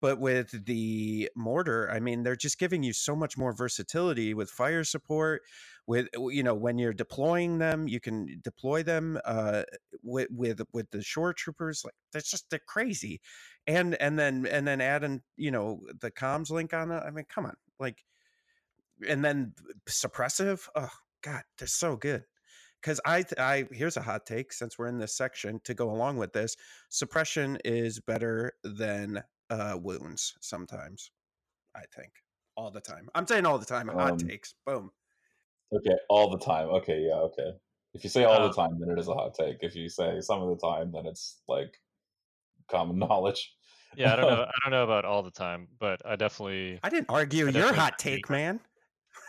[0.00, 4.50] But with the mortar i mean they're just giving you so much more versatility with
[4.50, 5.42] fire support
[5.86, 9.62] with you know when you're deploying them you can deploy them uh
[10.02, 13.20] with with with the shore troopers like that's just they're crazy.
[13.66, 17.24] And and then and then adding you know the comms link on it i mean
[17.28, 18.04] come on like
[19.08, 19.54] and then
[19.88, 20.68] suppressive?
[20.74, 20.90] Oh
[21.22, 22.24] god they're so good
[22.84, 26.18] because I, I here's a hot take since we're in this section to go along
[26.18, 26.56] with this
[26.90, 31.10] suppression is better than uh wounds sometimes
[31.74, 32.12] i think
[32.56, 34.90] all the time i'm saying all the time hot Um, takes boom
[35.72, 36.68] Okay, all the time.
[36.68, 37.52] Okay, yeah, okay.
[37.94, 39.58] If you say all Uh, the time, then it is a hot take.
[39.60, 41.80] If you say some of the time, then it's like
[42.68, 43.56] common knowledge.
[43.96, 44.42] Yeah, I don't know.
[44.48, 46.80] I don't know about all the time, but I definitely.
[46.82, 48.60] I didn't argue I your hot take, man.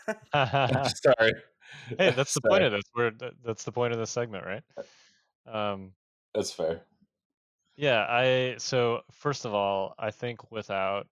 [0.34, 1.34] Sorry.
[1.98, 2.84] Hey, that's the point of this.
[2.96, 3.12] We're
[3.44, 4.64] that's the point of this segment, right?
[5.48, 5.94] Um,
[6.34, 6.86] That's fair.
[7.76, 11.08] yeah, I so first of all, I think without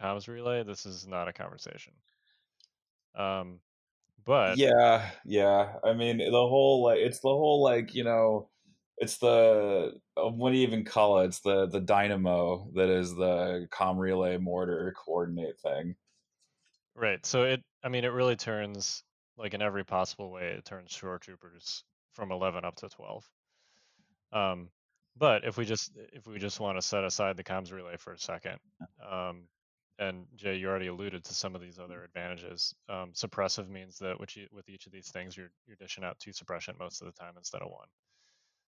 [0.00, 1.94] comms relay, this is not a conversation.
[3.14, 3.60] Um,
[4.24, 5.76] but Yeah, yeah.
[5.84, 8.50] I mean, the whole like it's the whole like you know,
[8.98, 11.26] it's the uh, what do you even call it?
[11.26, 15.96] It's the the dynamo that is the com relay mortar coordinate thing.
[16.94, 19.02] right, so it I mean it really turns
[19.36, 23.28] like in every possible way it turns shore troopers from 11 up to 12.
[24.32, 24.68] Um,
[25.16, 28.12] but if we just if we just want to set aside the comms relay for
[28.12, 28.58] a second,
[29.10, 29.48] um,
[29.98, 32.74] and Jay, you already alluded to some of these other advantages.
[32.88, 36.18] Um, suppressive means that with, you, with each of these things, you're you're dishing out
[36.18, 37.88] two suppression most of the time instead of one.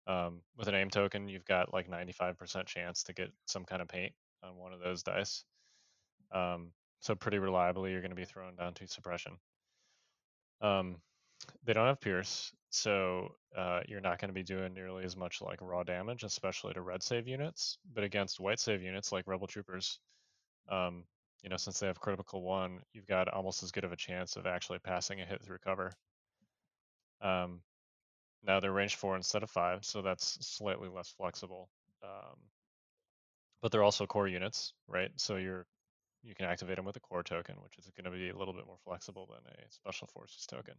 [0.06, 3.88] Um, with an aim token, you've got like 95% chance to get some kind of
[3.88, 4.12] paint
[4.44, 5.44] on one of those dice.
[6.32, 9.32] Um, so pretty reliably, you're going to be throwing down two suppression.
[10.60, 10.96] Um,
[11.64, 15.40] they don't have pierce, so uh, you're not going to be doing nearly as much
[15.42, 17.78] like raw damage, especially to red save units.
[17.94, 20.00] But against white save units like rebel troopers,
[20.68, 21.04] um,
[21.42, 24.36] you know, since they have critical one, you've got almost as good of a chance
[24.36, 25.92] of actually passing a hit through cover.
[27.20, 27.60] Um,
[28.42, 31.68] now they're range four instead of five, so that's slightly less flexible.
[32.02, 32.36] Um,
[33.60, 35.10] but they're also core units, right?
[35.16, 35.66] So you're
[36.26, 38.54] you can activate them with a core token, which is going to be a little
[38.54, 40.74] bit more flexible than a special forces token.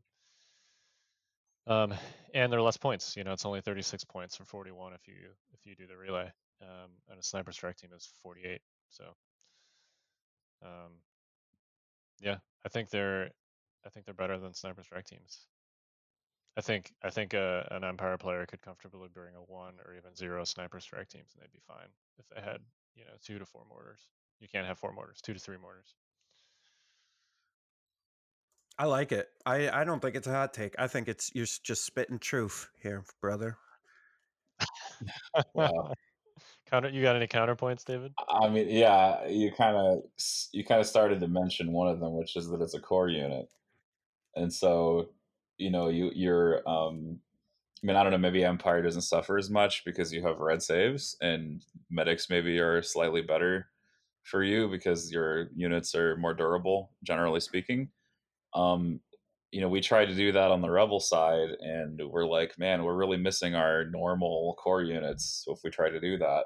[1.67, 1.93] Um,
[2.33, 3.15] and they're less points.
[3.17, 5.15] You know, it's only 36 points for 41 if you
[5.53, 6.31] if you do the relay.
[6.61, 8.61] Um, and a sniper strike team is 48.
[8.89, 9.03] So,
[10.63, 10.93] um,
[12.19, 13.31] yeah, I think they're
[13.85, 15.47] I think they're better than sniper strike teams.
[16.57, 20.15] I think I think uh, an Empire player could comfortably bring a one or even
[20.15, 22.61] zero sniper strike teams, and they'd be fine if they had
[22.95, 24.01] you know two to four mortars.
[24.39, 25.95] You can't have four mortars, two to three mortars.
[28.79, 29.29] I like it.
[29.45, 30.75] I, I don't think it's a hot take.
[30.77, 33.57] I think it's you're just spitting truth here, brother.
[35.53, 35.93] Wow.
[36.69, 38.11] Counter, you got any counterpoints, David?
[38.29, 40.03] I mean, yeah, you kind of
[40.51, 43.07] you kind of started to mention one of them, which is that it's a core
[43.07, 43.47] unit,
[44.35, 45.09] and so
[45.57, 47.19] you know you you're um,
[47.81, 50.61] I mean, I don't know, maybe Empire doesn't suffer as much because you have red
[50.61, 53.67] saves, and medics maybe are slightly better
[54.27, 57.89] for you because your units are more durable, generally speaking.
[58.53, 58.99] Um,
[59.51, 62.83] you know, we tried to do that on the rebel side, and we're like, man,
[62.83, 66.45] we're really missing our normal core units if we try to do that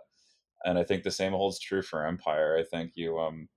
[0.63, 2.57] and I think the same holds true for Empire.
[2.57, 3.47] I think you, um,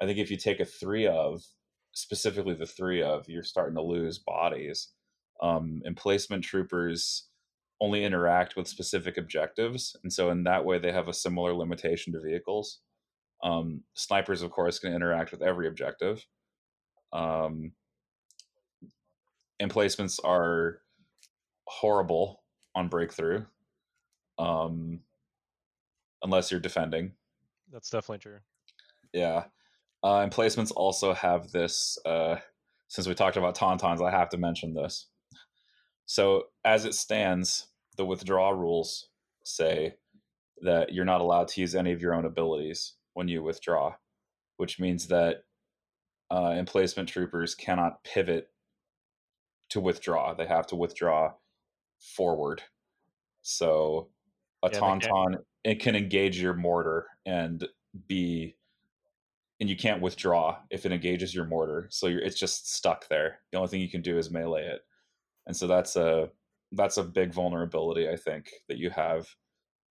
[0.00, 1.42] I think if you take a three of,
[1.92, 4.88] specifically the three of, you're starting to lose bodies.
[5.42, 7.28] Um, emplacement troopers
[7.80, 12.12] only interact with specific objectives, and so in that way they have a similar limitation
[12.12, 12.80] to vehicles.
[13.44, 16.24] Um, snipers, of course, can interact with every objective.
[17.12, 17.72] Um,
[19.60, 20.80] emplacements are
[21.66, 22.42] horrible
[22.74, 23.44] on breakthrough.
[24.38, 25.00] Um,
[26.24, 27.12] unless you're defending.
[27.70, 28.38] That's definitely true.
[29.12, 29.44] Yeah.
[30.02, 31.98] Uh, emplacements also have this.
[32.04, 32.36] Uh,
[32.88, 35.06] since we talked about tauntauns, I have to mention this.
[36.06, 39.08] So, as it stands, the withdraw rules
[39.44, 39.94] say
[40.62, 43.94] that you're not allowed to use any of your own abilities when you withdraw,
[44.56, 45.44] which means that
[46.30, 48.50] uh, emplacement troopers cannot pivot
[49.70, 50.34] to withdraw.
[50.34, 51.32] They have to withdraw
[51.98, 52.62] forward.
[53.42, 54.10] So,
[54.62, 57.66] a Yeah, tauntaun it can engage your mortar and
[58.06, 58.56] be
[59.60, 63.40] and you can't withdraw if it engages your mortar so you're, it's just stuck there
[63.50, 64.80] the only thing you can do is melee it
[65.46, 66.28] and so that's a
[66.72, 69.28] that's a big vulnerability i think that you have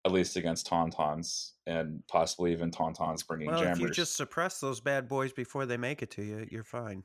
[0.05, 4.61] at least against tauntauns and possibly even tauntauns bringing Well, jammers if you just suppress
[4.61, 7.05] those bad boys before they make it to you, you're fine.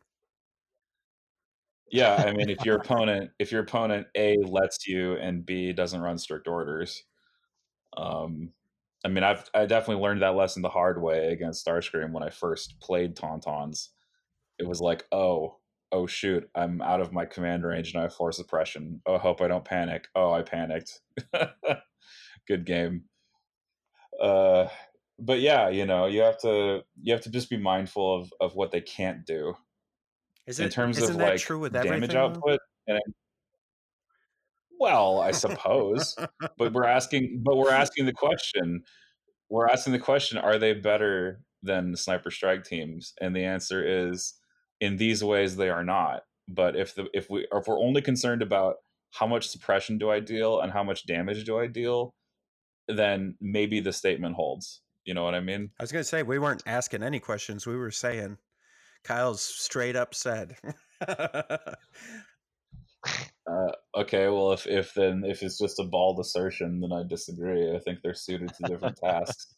[1.91, 6.01] yeah i mean if your opponent if your opponent a lets you and b doesn't
[6.01, 7.04] run strict orders
[7.95, 8.52] um
[9.06, 12.29] i mean i've i definitely learned that lesson the hard way against starscream when i
[12.29, 13.89] first played tauntauns.
[14.60, 15.60] It was like oh
[15.93, 19.02] oh shoot i'm out of my command range and i have force suppression.
[19.06, 20.08] Oh hope i don't panic.
[20.15, 21.00] Oh i panicked
[22.48, 23.04] good game.
[24.21, 24.67] Uh
[25.19, 28.56] but yeah you know you have to you have to just be mindful of of
[28.56, 29.54] what they can't do.
[30.45, 33.02] Is it, in terms of that like true with damage output and
[34.79, 36.15] well i suppose
[36.58, 38.81] but we're asking but we're asking the question
[39.50, 43.13] we're asking the question are they better than sniper strike teams?
[43.21, 44.33] And the answer is
[44.79, 46.23] in these ways they are not.
[46.48, 48.75] But if the if we if we're only concerned about
[49.12, 52.13] how much suppression do i deal and how much damage do i deal
[52.88, 54.81] then maybe the statement holds.
[55.06, 55.69] You know what I mean?
[55.79, 57.65] I was gonna say we weren't asking any questions.
[57.65, 58.38] We were saying
[59.04, 60.58] Kyle's straight up said.
[63.48, 67.73] Uh, okay, well, if if then if it's just a bald assertion, then I disagree.
[67.73, 69.56] I think they're suited to different tasks.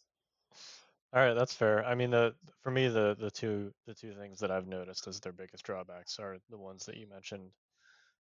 [1.14, 1.84] All right, that's fair.
[1.84, 5.20] I mean, the for me, the the two the two things that I've noticed as
[5.20, 7.50] their biggest drawbacks are the ones that you mentioned,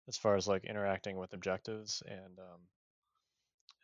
[0.09, 2.61] as far as like interacting with objectives and um,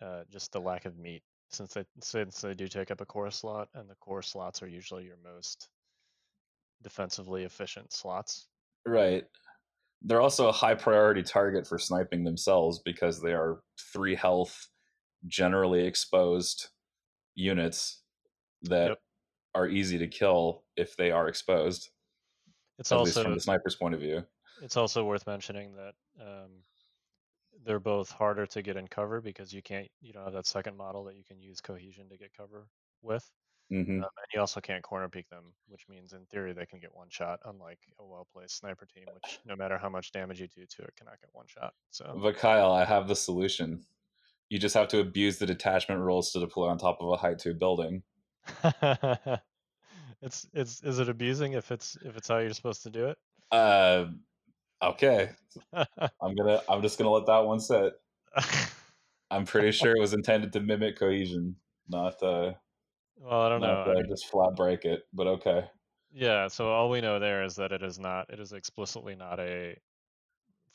[0.04, 3.30] uh, just the lack of meat, since they since they do take up a core
[3.30, 5.68] slot, and the core slots are usually your most
[6.82, 8.48] defensively efficient slots.
[8.86, 9.24] Right.
[10.02, 14.68] They're also a high priority target for sniping themselves because they are three health,
[15.26, 16.68] generally exposed
[17.34, 18.02] units
[18.62, 18.98] that Yep.
[19.54, 21.88] are easy to kill if they are exposed.
[22.78, 24.26] It's At least also from the sniper's point of view.
[24.60, 26.50] it's also worth mentioning that um,
[27.64, 30.76] they're both harder to get in cover because you can't you don't have that second
[30.76, 32.68] model that you can use cohesion to get cover
[33.02, 33.28] with.
[33.70, 36.80] hmm Um, and you also can't corner peek them, which means in theory they can
[36.80, 40.40] get one shot, unlike a well placed sniper team, which no matter how much damage
[40.40, 41.74] you do to it, cannot get one shot.
[41.90, 43.84] So But Kyle, I have the solution.
[44.50, 47.38] You just have to abuse the detachment rules to deploy on top of a height
[47.38, 48.02] two building.
[50.20, 53.18] it's it's is it abusing if it's if it's how you're supposed to do it?
[53.50, 54.06] Uh,
[54.82, 55.30] okay,
[55.72, 56.60] I'm gonna.
[56.68, 57.94] I'm just gonna let that one sit.
[59.30, 61.56] I'm pretty sure it was intended to mimic cohesion,
[61.88, 62.52] not uh,
[63.16, 63.94] well, I don't know.
[63.96, 65.02] I just flat break it.
[65.12, 65.64] But okay.
[66.12, 69.40] yeah, so all we know there is that it is not it is explicitly not
[69.40, 69.76] a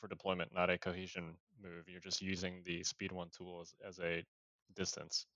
[0.00, 1.84] for deployment, not a cohesion move.
[1.86, 4.24] You're just using the speed one tool as, as a
[4.74, 5.26] distance.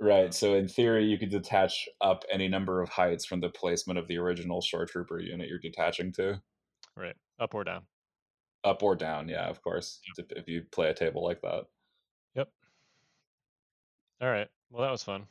[0.00, 0.34] Right.
[0.34, 4.08] So in theory, you could detach up any number of heights from the placement of
[4.08, 6.42] the original shore trooper unit you're detaching to,
[6.96, 7.16] Right.
[7.40, 7.82] Up or down.
[8.64, 9.28] Up or down.
[9.28, 10.00] Yeah, of course.
[10.16, 11.64] If if you play a table like that.
[12.34, 12.48] Yep.
[14.20, 14.48] All right.
[14.70, 15.26] Well, that was fun.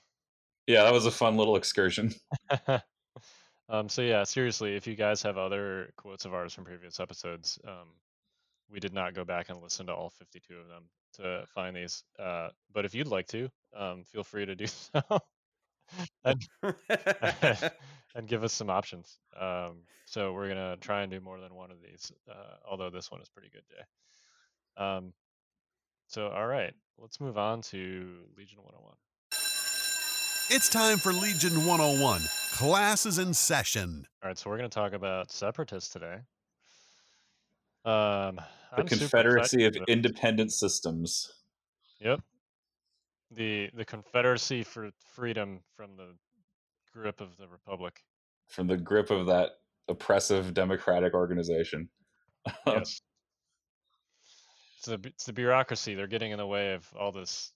[0.67, 2.13] Yeah, that was a fun little excursion.
[3.69, 7.59] um, so yeah, seriously, if you guys have other quotes of ours from previous episodes,
[7.67, 7.89] um,
[8.69, 10.83] we did not go back and listen to all 52 of them
[11.15, 12.03] to find these.
[12.17, 15.19] Uh, but if you'd like to, um, feel free to do so
[18.15, 19.19] and give us some options.
[19.39, 23.11] Um, so we're gonna try and do more than one of these, uh, although this
[23.11, 24.83] one is pretty good, day.
[24.83, 25.13] Um,
[26.07, 28.95] so all right, let's move on to Legion 101.
[30.49, 32.21] It's time for Legion 101.
[32.51, 34.05] Classes in session.
[34.21, 36.17] All right, so we're going to talk about separatists today.
[37.85, 38.35] Um,
[38.75, 41.31] The I'm Confederacy of excited about- Independent Systems.
[41.99, 42.21] Yep.
[43.31, 46.13] The the Confederacy for freedom from the
[46.93, 48.03] grip of the Republic.
[48.47, 49.51] from the grip of that
[49.89, 51.89] oppressive democratic organization.
[52.67, 53.01] Yes.
[54.77, 55.95] It's the it's the bureaucracy.
[55.95, 57.53] They're getting in the way of all this,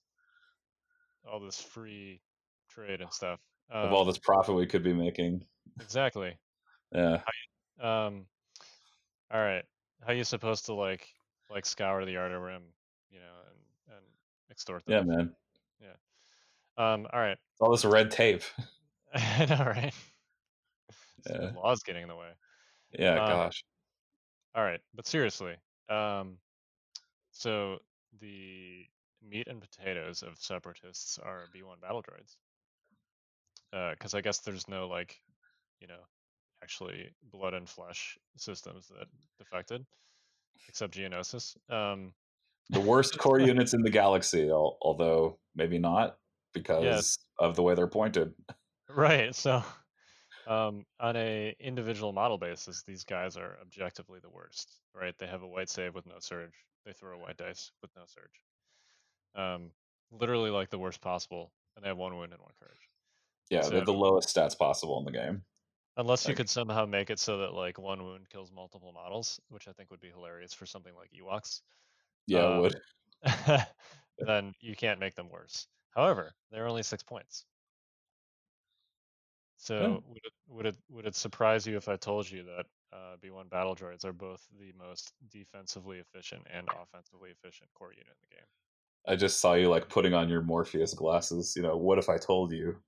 [1.30, 2.22] all this free
[2.70, 3.38] trade and stuff.
[3.68, 5.44] of all Um, this profit we could be making.
[5.78, 6.38] exactly.
[6.90, 7.20] Yeah.
[7.78, 8.24] Um,
[9.30, 9.62] all right.
[10.06, 11.06] How you supposed to like
[11.50, 12.62] like scour the Outer Rim,
[13.10, 14.04] you know, and and
[14.50, 15.06] extort them?
[15.06, 15.34] Yeah, man.
[15.82, 16.92] Yeah.
[16.92, 17.36] Um, all right.
[17.60, 18.42] All this red tape.
[19.14, 19.94] I know, right?
[21.28, 21.52] Yeah.
[21.56, 22.30] law's getting in the way.
[22.98, 23.64] Yeah, Um, gosh.
[24.54, 25.56] All right, but seriously,
[25.88, 26.38] um,
[27.32, 27.78] so
[28.20, 28.84] the
[29.22, 32.36] meat and potatoes of separatists are B1 battle droids.
[33.70, 35.20] Because I guess there's no like,
[35.80, 36.00] you know,
[36.62, 39.06] actually blood and flesh systems that
[39.38, 39.84] defected,
[40.68, 41.56] except Geonosis.
[41.70, 42.14] Um,
[42.70, 46.18] The worst core units in the galaxy, although maybe not
[46.54, 48.34] because of the way they're pointed.
[48.88, 49.34] Right.
[49.34, 49.62] So,
[50.46, 54.80] um, on a individual model basis, these guys are objectively the worst.
[54.94, 55.16] Right?
[55.18, 56.54] They have a white save with no surge.
[56.84, 58.42] They throw a white dice with no surge.
[59.34, 59.72] Um,
[60.10, 62.88] literally like the worst possible, and they have one wound and one courage.
[63.50, 65.44] Yeah, they're the lowest stats possible in the game.
[65.96, 69.68] Unless you could somehow make it so that like one wound kills multiple models, which
[69.68, 71.62] I think would be hilarious for something like Ewoks.
[72.26, 72.82] Yeah, Um, it would.
[74.26, 75.66] then you can't make them worse.
[75.90, 77.46] However, they're only six points.
[79.58, 83.16] So would it would it would it surprise you if I told you that uh,
[83.20, 88.28] B1 battle droids are both the most defensively efficient and offensively efficient core unit in
[88.28, 88.46] the game?
[89.06, 91.54] I just saw you like putting on your Morpheus glasses.
[91.56, 92.82] You know, what if I told you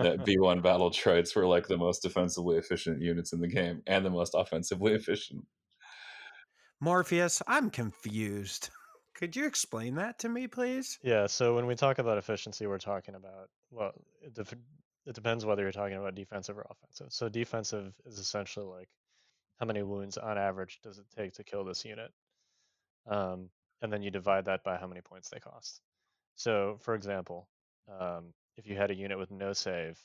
[0.00, 4.04] that B1 battle droids were like the most defensively efficient units in the game and
[4.06, 5.46] the most offensively efficient?
[6.80, 8.70] Morpheus, I'm confused.
[9.14, 10.98] Could you explain that to me, please?
[11.02, 13.92] Yeah, so when we talk about efficiency, we're talking about, well,
[14.32, 14.54] def-
[15.08, 17.06] it depends whether you're talking about defensive or offensive.
[17.10, 18.90] So defensive is essentially like
[19.58, 22.12] how many wounds on average does it take to kill this unit?
[23.08, 23.48] Um,
[23.80, 25.80] and then you divide that by how many points they cost.
[26.34, 27.48] So, for example,
[27.88, 29.98] um, if you had a unit with no save,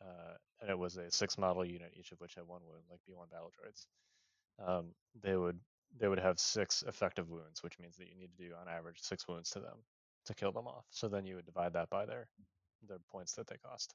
[0.00, 3.00] uh, and it was a six model unit, each of which had one wound, like
[3.08, 3.86] B1 battle droids,
[4.64, 4.86] um,
[5.22, 5.58] they would
[5.98, 9.00] they would have six effective wounds, which means that you need to do on average
[9.00, 9.78] six wounds to them
[10.26, 10.84] to kill them off.
[10.90, 12.28] So then you would divide that by their
[12.86, 13.94] the points that they cost.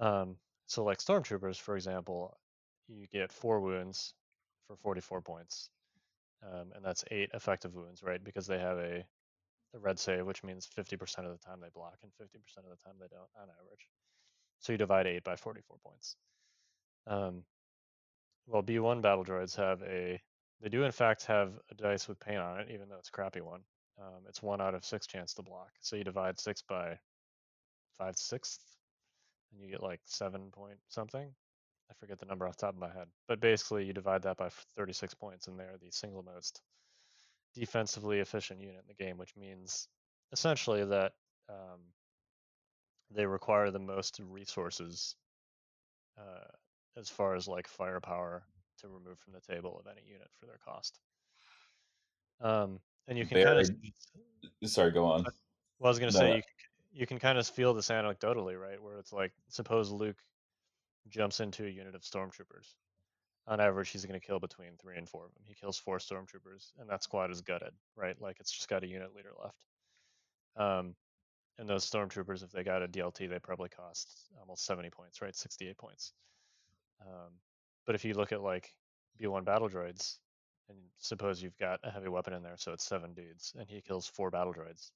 [0.00, 0.36] Um,
[0.66, 2.36] so like stormtroopers, for example,
[2.88, 4.14] you get four wounds
[4.66, 5.70] for 44 points,
[6.42, 8.22] um, and that's eight effective wounds, right?
[8.22, 9.04] Because they have a
[9.74, 12.82] a red save, which means 50% of the time they block and 50% of the
[12.84, 13.86] time they don't on average.
[14.60, 16.16] So you divide 8 by 44 points.
[17.06, 17.44] Um,
[18.46, 20.20] well, B1 battle droids have a,
[20.60, 23.12] they do in fact have a dice with paint on it, even though it's a
[23.12, 23.60] crappy one.
[24.00, 25.70] Um, it's 1 out of 6 chance to block.
[25.80, 26.98] So you divide 6 by
[27.98, 28.75] 5 sixths,
[29.56, 31.34] and you get like 7 point something.
[31.90, 33.08] I forget the number off the top of my head.
[33.28, 36.62] But basically, you divide that by 36 points, and they're the single most
[37.54, 39.88] defensively efficient unit in the game, which means
[40.32, 41.12] essentially that
[41.48, 41.80] um,
[43.10, 45.16] they require the most resources
[46.18, 46.48] uh,
[46.96, 48.44] as far as like firepower
[48.78, 51.00] to remove from the table of any unit for their cost.
[52.40, 53.70] Um, and you can kind of
[54.64, 55.24] Sorry, go on.
[55.78, 56.42] well, I was gonna No, say you,
[56.96, 58.82] you can kind of feel this anecdotally, right?
[58.82, 60.16] Where it's like, suppose Luke
[61.08, 62.72] jumps into a unit of stormtroopers.
[63.46, 65.42] On average, he's going to kill between three and four of them.
[65.44, 68.20] He kills four stormtroopers, and that squad is gutted, right?
[68.20, 69.66] Like it's just got a unit leader left.
[70.56, 70.94] Um,
[71.58, 74.08] and those stormtroopers, if they got a DLT, they probably cost
[74.40, 75.36] almost 70 points, right?
[75.36, 76.14] 68 points.
[77.02, 77.32] Um,
[77.84, 78.72] but if you look at like
[79.20, 80.16] B1 battle droids,
[80.70, 83.82] and suppose you've got a heavy weapon in there, so it's seven dudes, and he
[83.82, 84.90] kills four battle droids,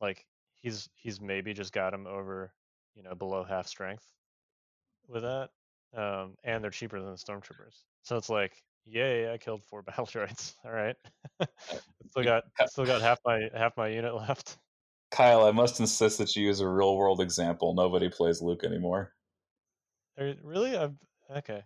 [0.00, 0.24] like
[0.60, 2.52] he's he's maybe just got him over,
[2.94, 4.04] you know, below half strength
[5.08, 5.50] with that,
[5.96, 7.82] um, and they're cheaper than the stormtroopers.
[8.02, 8.52] So it's like,
[8.86, 10.54] yay, I killed four battle droids.
[10.64, 10.96] All right,
[12.10, 14.58] still got still got half my half my unit left.
[15.10, 17.74] Kyle, I must insist that you use a real world example.
[17.74, 19.12] Nobody plays Luke anymore.
[20.16, 20.76] Are, really?
[20.76, 20.94] I've,
[21.38, 21.64] okay.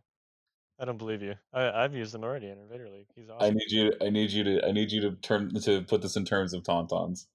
[0.81, 1.35] I don't believe you.
[1.53, 3.07] I, I've used him already in Invader League.
[3.15, 3.47] He's awesome.
[3.47, 3.93] I need you.
[4.01, 4.67] I need you to.
[4.67, 7.27] I need you to turn to put this in terms of tauntauns.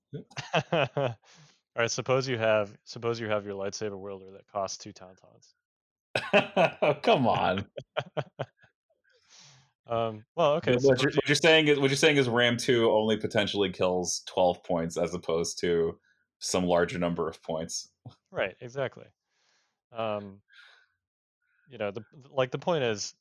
[1.79, 1.91] All right.
[1.91, 5.53] Suppose you have suppose you have your lightsaber wielder that costs two tauntauns.
[7.03, 7.65] Come on.
[9.87, 10.23] Um.
[10.35, 10.75] Well, okay.
[10.75, 14.21] what, you're, what you're saying is what you're saying is Ram two only potentially kills
[14.27, 15.97] twelve points as opposed to
[16.37, 17.89] some larger number of points.
[18.29, 18.55] right.
[18.61, 19.05] Exactly.
[19.91, 20.41] Um.
[21.71, 23.15] You know, the like the point is,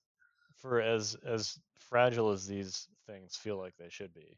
[0.59, 4.37] for as as fragile as these things feel like they should be,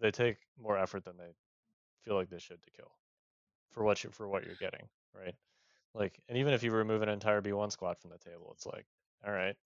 [0.00, 1.34] they take more effort than they
[2.02, 2.92] feel like they should to kill
[3.72, 5.34] for what you for what you're getting, right?
[5.94, 8.86] Like, and even if you remove an entire B1 squad from the table, it's like,
[9.26, 9.56] all right,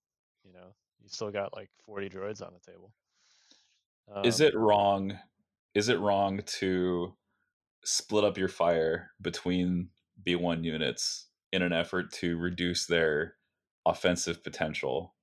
[0.44, 2.92] you know, you still got like 40 droids on the table.
[4.22, 5.18] is Um, it wrong?
[5.74, 7.16] Is it wrong to
[7.84, 9.90] split up your fire between
[10.22, 13.36] B one units in an effort to reduce their
[13.86, 15.14] offensive potential?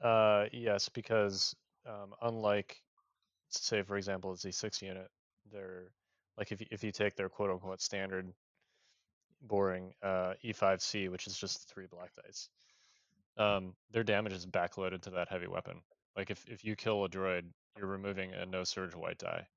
[0.00, 1.54] Uh, yes, because
[1.86, 2.82] um, unlike,
[3.50, 5.10] say, for example, the Z6 unit,
[5.50, 5.92] they're
[6.38, 8.34] like if you, if you take their quote unquote standard
[9.42, 12.48] boring uh, E5C, which is just three black dice,
[13.38, 15.82] um, their damage is backloaded to that heavy weapon.
[16.16, 19.48] Like if, if you kill a droid, you're removing a no surge white die,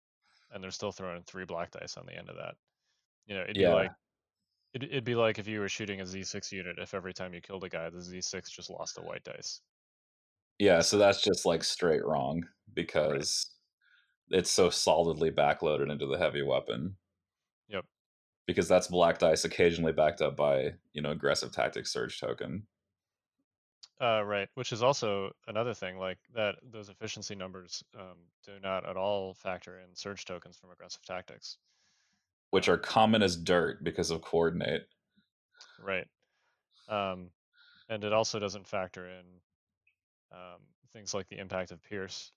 [0.51, 2.55] and they're still throwing three black dice on the end of that.
[3.27, 3.67] You know, it'd Yeah.
[3.67, 3.91] be like
[4.73, 7.41] it'd, it'd be like if you were shooting a Z6 unit, if every time you
[7.41, 9.61] killed a guy, the Z6 just lost a white dice.
[10.59, 13.49] Yeah, so that's just like straight wrong because
[14.31, 16.95] it's so solidly backloaded into the heavy weapon.
[17.69, 17.85] Yep.
[18.47, 22.63] Because that's black dice occasionally backed up by, you know, aggressive tactics surge token.
[24.01, 28.83] Uh, right, which is also another thing, like that those efficiency numbers um, do not
[28.89, 31.57] at all factor in surge tokens from aggressive tactics.
[32.49, 34.87] Which are common as dirt because of coordinate.
[35.79, 36.07] Right.
[36.89, 37.29] Um,
[37.89, 39.23] and it also doesn't factor in
[40.31, 40.61] um,
[40.93, 42.31] things like the impact of Pierce,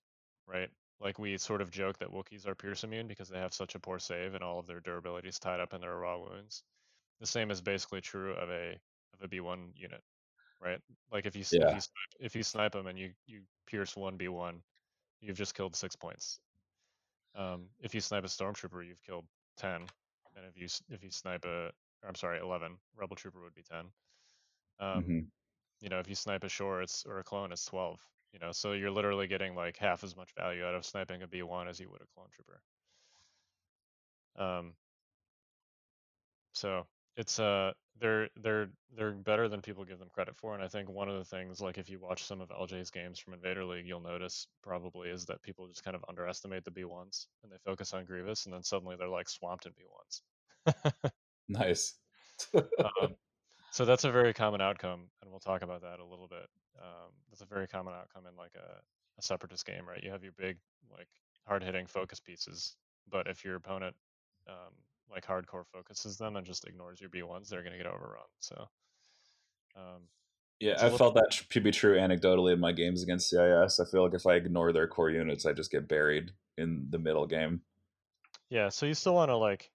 [0.47, 0.69] right?
[0.99, 3.79] Like we sort of joke that Wookiees are Pierce immune because they have such a
[3.79, 6.63] poor save and all of their durability is tied up in their raw wounds.
[7.19, 8.79] The same is basically true of a
[9.13, 10.03] of a B1 unit,
[10.61, 10.81] right?
[11.11, 13.95] Like if you s- if you snipe, if you snipe them and you you pierce
[13.97, 14.63] one B1,
[15.21, 16.41] you've just killed six points.
[17.35, 19.27] Um, if you snipe a stormtrooper, you've killed
[19.57, 19.91] ten,
[20.35, 21.73] and if you if you snipe a
[22.03, 23.93] I'm sorry, eleven, rebel trooper would be ten.
[24.79, 25.29] Um, Mhm.
[25.81, 28.07] you know, if you snipe a shore, it's or a clone, it's twelve.
[28.35, 31.27] You know, so you're literally getting like half as much value out of sniping a
[31.27, 32.61] B1 as you would a clone trooper.
[34.35, 34.75] Um,
[36.53, 40.67] so it's uh they're they're they're better than people give them credit for, and I
[40.67, 43.63] think one of the things, like if you watch some of LJ's games from Invader
[43.63, 47.57] League, you'll notice probably is that people just kind of underestimate the B1s and they
[47.63, 50.21] focus on Grievous, and then suddenly they're like swamped in B1s.
[51.47, 51.99] Nice.
[52.55, 53.15] um,
[53.75, 56.47] so that's a very common outcome, and we'll talk about that a little bit.
[56.81, 58.79] Um, that's a very common outcome in like a,
[59.17, 60.01] a separatist game, right?
[60.01, 60.57] You have your big
[60.89, 61.09] like
[61.45, 62.77] hard hitting focus pieces,
[63.09, 63.93] but if your opponent
[64.47, 64.73] um,
[65.11, 68.23] like hardcore focuses them and just ignores your B1s, they're going to get overrun.
[68.39, 68.65] So
[69.75, 70.07] um,
[70.61, 73.79] Yeah, I felt that to be true anecdotally in my games against CIS.
[73.79, 76.99] I feel like if I ignore their core units, I just get buried in the
[76.99, 77.61] middle game.
[78.49, 79.71] yeah, so you still want to like,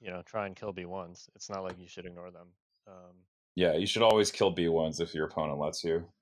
[0.00, 1.30] you know, try and kill B1s.
[1.36, 2.48] It's not like you should ignore them.
[2.86, 6.12] Um, Yeah, you should always kill B1s if your opponent lets you.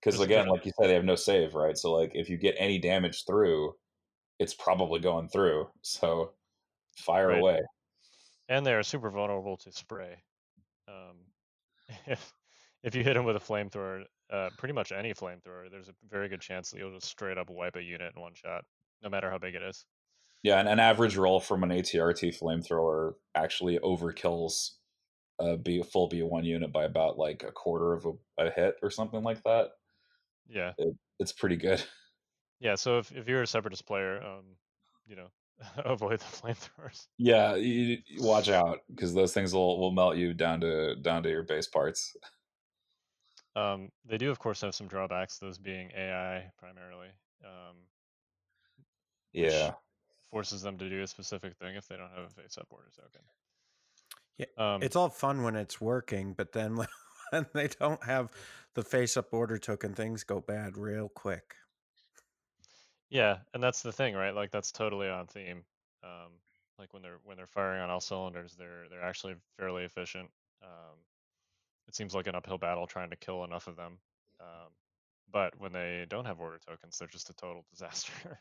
[0.00, 1.76] Because again, like you said, they have no save, right?
[1.76, 3.76] So like if you get any damage through,
[4.38, 5.70] it's probably going through.
[5.82, 6.34] So
[6.96, 7.34] fire Right.
[7.34, 7.60] away.
[8.48, 10.22] and they're super vulnerable to spray.
[10.88, 11.26] Um,
[12.06, 12.34] if
[12.82, 16.28] if you hit them with a flamethrower, uh, pretty much any flamethrower, there's a very
[16.28, 18.64] good chance that you'll just straight up wipe a unit in one shot,
[19.02, 19.86] no matter how big it is.
[20.42, 24.72] Yeah, and an average roll from an ATRT flamethrower actually overkills
[25.40, 28.90] a B full B1 unit by about like a quarter of a, a hit or
[28.90, 29.70] something like that.
[30.46, 30.74] Yeah,
[31.18, 31.82] It's pretty good.
[32.60, 32.74] yeah.
[32.74, 34.56] So if if you're a separatist player, um,
[35.06, 35.28] you know,
[35.76, 37.06] avoid the flamethrowers.
[37.18, 41.22] Yeah, you, you watch out because those things will, will melt you down to down
[41.24, 42.16] to your base parts.
[43.54, 45.38] Um, they do, of course, have some drawbacks.
[45.38, 47.12] Those being AI primarily.
[47.44, 47.88] Um,
[49.32, 49.76] Yeah.
[50.30, 53.22] forces them to do a specific thing if they don't have a face-up order token.
[54.40, 56.88] Yeah, Um, It's all fun when it's working, but then when
[57.30, 58.30] when they don't have
[58.74, 61.56] the face up order token, things go bad real quick.
[63.08, 64.34] Yeah, and that's the thing, right?
[64.34, 65.64] Like that's totally on theme.
[66.02, 66.40] Um,
[66.78, 70.30] like when they're when they're firing on all cylinders, they're they're actually fairly efficient.
[70.62, 71.04] Um,
[71.88, 74.00] it seems like an uphill battle trying to kill enough of them.
[74.40, 74.72] Um,
[75.28, 78.40] but when they don't have order tokens, they're just a total disaster.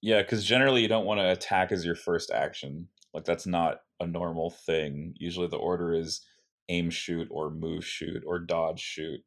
[0.00, 2.88] Yeah, because generally you don't want to attack as your first action.
[3.14, 5.14] Like that's not a normal thing.
[5.16, 6.20] Usually the order is
[6.68, 9.20] aim shoot or move shoot or dodge shoot.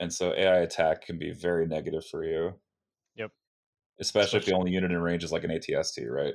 [0.00, 2.54] And so AI attack can be very negative for you.
[3.16, 3.30] Yep.
[4.00, 6.34] Especially if the only unit in range is like an ATST, right?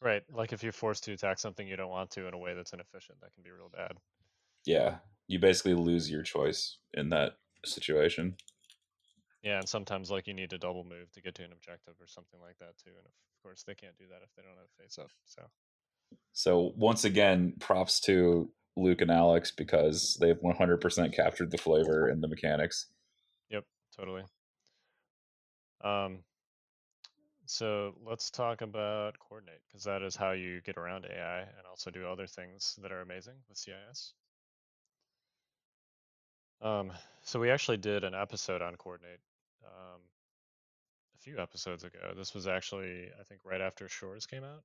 [0.00, 0.22] right.
[0.32, 2.72] Like if you're forced to attack something you don't want to in a way that's
[2.72, 3.92] inefficient, that can be real bad.
[4.64, 4.98] yeah.
[5.26, 7.34] You basically lose your choice in that
[7.64, 8.36] situation.
[9.42, 12.06] Yeah, and sometimes like you need to double move to get to an objective or
[12.06, 12.90] something like that too.
[12.90, 13.06] And
[13.40, 15.10] of course they can't do that if they don't have face up.
[15.24, 15.42] So
[16.32, 22.22] So once again, props to Luke and Alex because they've 100% captured the flavor and
[22.22, 22.86] the mechanics.
[23.50, 23.64] Yep,
[23.96, 24.22] totally.
[25.82, 26.18] Um,
[27.46, 31.90] so let's talk about coordinate because that is how you get around AI and also
[31.90, 34.12] do other things that are amazing with CIS.
[36.62, 39.20] Um, so we actually did an episode on coordinate
[39.64, 40.00] um,
[41.22, 42.12] few episodes ago.
[42.16, 44.62] This was actually, I think, right after Shores came out.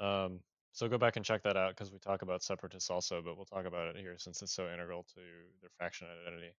[0.00, 0.40] Um,
[0.72, 3.46] so go back and check that out because we talk about separatists also, but we'll
[3.46, 5.20] talk about it here since it's so integral to
[5.60, 6.52] their faction identity.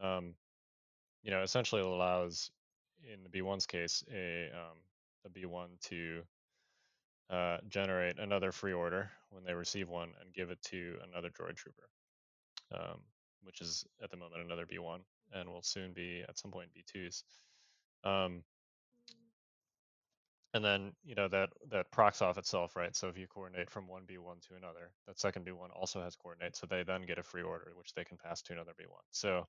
[0.00, 0.34] Um,
[1.22, 2.50] you know, essentially it allows,
[3.02, 4.78] in the B1's case, a um,
[5.24, 6.22] a B1 to
[7.30, 11.56] uh, generate another free order when they receive one and give it to another droid
[11.56, 11.88] trooper,
[12.74, 13.00] um,
[13.42, 14.98] which is at the moment another B1
[15.32, 17.22] and will soon be at some point B2s.
[18.04, 18.44] Um,
[20.54, 22.94] and then you know that that procs off itself, right?
[22.94, 26.60] So if you coordinate from one B1 to another, that second B1 also has coordinates,
[26.60, 29.02] so they then get a free order which they can pass to another B1.
[29.10, 29.46] So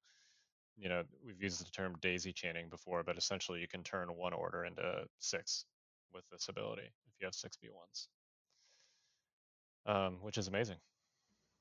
[0.78, 4.34] you know we've used the term daisy chaining before, but essentially you can turn one
[4.34, 5.66] order into six
[6.14, 8.08] with this ability if you have six B1s,
[9.86, 10.78] um, which is amazing.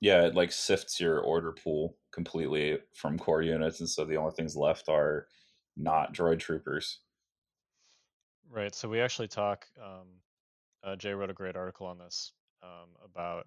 [0.00, 4.32] Yeah, it like sifts your order pool completely from core units, and so the only
[4.32, 5.28] things left are
[5.76, 7.00] not droid troopers.
[8.50, 8.74] Right.
[8.74, 9.66] So we actually talk.
[9.82, 10.08] Um,
[10.84, 13.46] uh, Jay wrote a great article on this um, about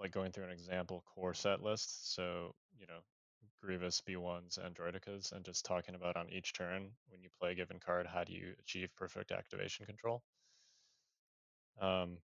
[0.00, 2.14] like going through an example core set list.
[2.14, 3.00] So you know,
[3.62, 7.54] Grievous B1s and Droidekas, and just talking about on each turn when you play a
[7.54, 10.22] given card, how do you achieve perfect activation control?
[11.80, 12.18] Um,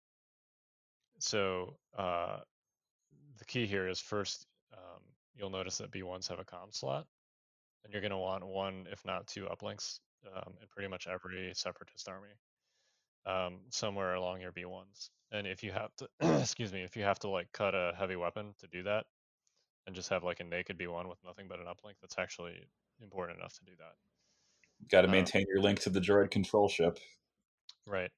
[1.18, 2.38] so uh,
[3.38, 5.00] the key here is first, um,
[5.34, 7.06] you'll notice that B1s have a comm slot,
[7.84, 10.00] and you're going to want one, if not two, uplinks
[10.34, 12.30] um, in pretty much every separatist army,
[13.26, 15.10] um, somewhere along your B1s.
[15.32, 16.08] And if you have to,
[16.40, 19.06] excuse me, if you have to like cut a heavy weapon to do that,
[19.86, 22.68] and just have like a naked B1 with nothing but an uplink, that's actually
[23.00, 23.94] important enough to do that.
[24.90, 26.98] Got to Um, maintain your link to the droid control ship.
[27.86, 28.10] Right.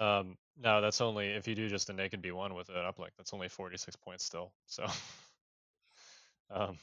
[0.00, 3.10] Um, now that's only if you do just a naked B1 with an uplink.
[3.16, 4.54] That's only 46 points still.
[4.66, 4.86] So,
[6.50, 6.78] um,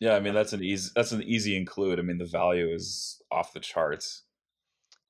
[0.00, 1.98] Yeah, I mean that's an easy that's an easy include.
[1.98, 4.24] I mean the value is off the charts.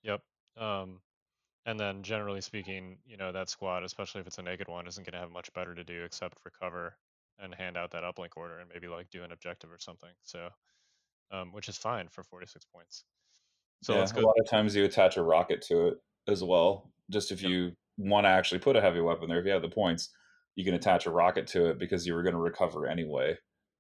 [0.03, 0.23] yep.
[0.57, 1.01] Um,
[1.67, 5.05] and then generally speaking, you know, that squad, especially if it's a naked one, isn't
[5.05, 6.99] going to have much better to do except recover
[7.39, 10.13] and hand out that uplink order and maybe like do an objective or something.
[10.25, 10.51] So,
[11.33, 13.05] um, which is fine for 46 points.
[13.83, 16.93] So yeah, a lot of times you attach a rocket to it as well.
[17.11, 17.51] Just if Yep.
[17.51, 20.11] you want to actually put a heavy weapon there, if you have the points,
[20.55, 23.37] you can attach a rocket to it because you were going to recover anyway.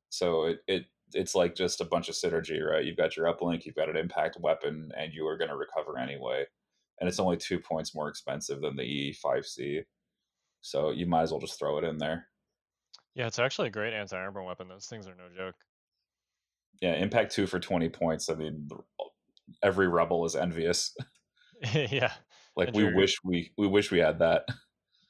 [0.09, 0.85] So it, it
[1.15, 2.85] it's like just a bunch of synergy, right?
[2.85, 5.99] You've got your uplink, you've got an impact weapon, and you are going to recover
[5.99, 6.45] anyway.
[7.01, 8.83] And it's only two points more expensive than the
[9.25, 9.83] E5C.
[10.61, 12.27] So you might as well just throw it in there.
[13.15, 14.69] Yeah, it's actually a great anti-airborne weapon.
[14.69, 15.55] Those things are no joke.
[16.81, 18.29] Yeah, impact two for 20 points.
[18.29, 18.69] I mean,
[19.63, 20.95] every rebel is envious.
[21.75, 22.13] yeah.
[22.57, 24.45] like And we you're- wish we we wish we had that.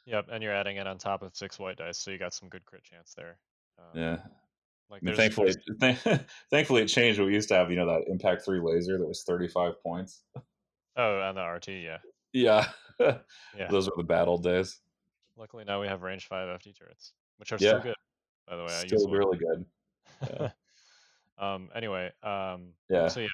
[0.07, 0.27] Yep.
[0.33, 2.65] And you're adding it on top of six white dice, so you got some good
[2.65, 3.39] crit chance there.
[3.79, 4.17] Um, Yeah.
[4.91, 5.55] Like I thankfully,
[6.51, 7.21] thankfully, it changed.
[7.21, 10.25] We used to have, you know, that Impact Three laser that was thirty-five points.
[10.97, 11.99] oh, and the RT, yeah.
[12.33, 12.69] Yeah,
[13.01, 13.69] Yeah.
[13.71, 14.81] those were the bad old days.
[15.37, 17.71] Luckily now we have range five FD turrets, which are Yeah.
[17.71, 17.95] still good.
[18.49, 19.65] By the way, I use Still really good.
[20.29, 20.51] yeah.
[21.39, 21.71] um.
[21.75, 22.11] Anyway.
[22.23, 22.73] Um.
[22.89, 23.29] Yeah, So yeah.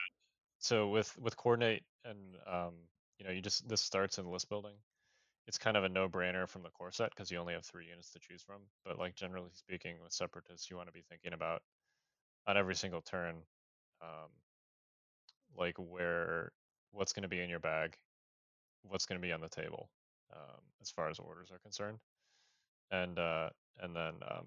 [0.59, 2.75] So with with coordinate and um,
[3.19, 4.75] you know, you just this starts in list building.
[5.47, 8.11] It's kind of a no-brainer from the core set because you only have three units
[8.13, 8.63] to choose from.
[8.85, 11.63] But like generally speaking, with separatists, you want to be thinking about
[12.47, 13.37] on every single turn,
[14.03, 14.31] um,
[15.57, 16.53] like where
[16.93, 17.97] what's going to be in your bag,
[18.83, 19.91] what's going to be on the table,
[20.35, 21.99] um, as far as orders are concerned,
[22.91, 24.47] and uh, and then um,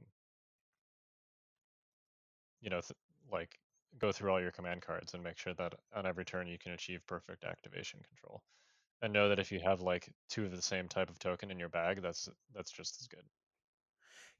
[2.61, 2.97] you know, th-
[3.31, 3.59] like
[3.97, 6.71] go through all your command cards and make sure that on every turn you can
[6.71, 8.43] achieve perfect activation control.
[9.01, 11.59] And know that if you have like two of the same type of token in
[11.59, 13.23] your bag, that's that's just as good.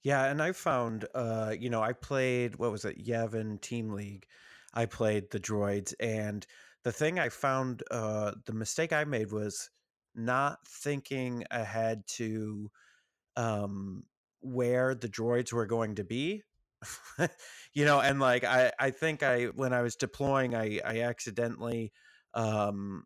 [0.04, 4.26] Yeah, and I found, uh, you know, I played what was it, Yevon Team League.
[4.74, 6.46] I played the droids, and
[6.84, 9.70] the thing I found, uh, the mistake I made was
[10.16, 12.70] not thinking ahead to
[13.36, 14.04] um,
[14.42, 16.44] where the droids were going to be.
[17.74, 21.92] you know, and like I, I think I when I was deploying, I, I accidentally
[22.34, 23.04] um,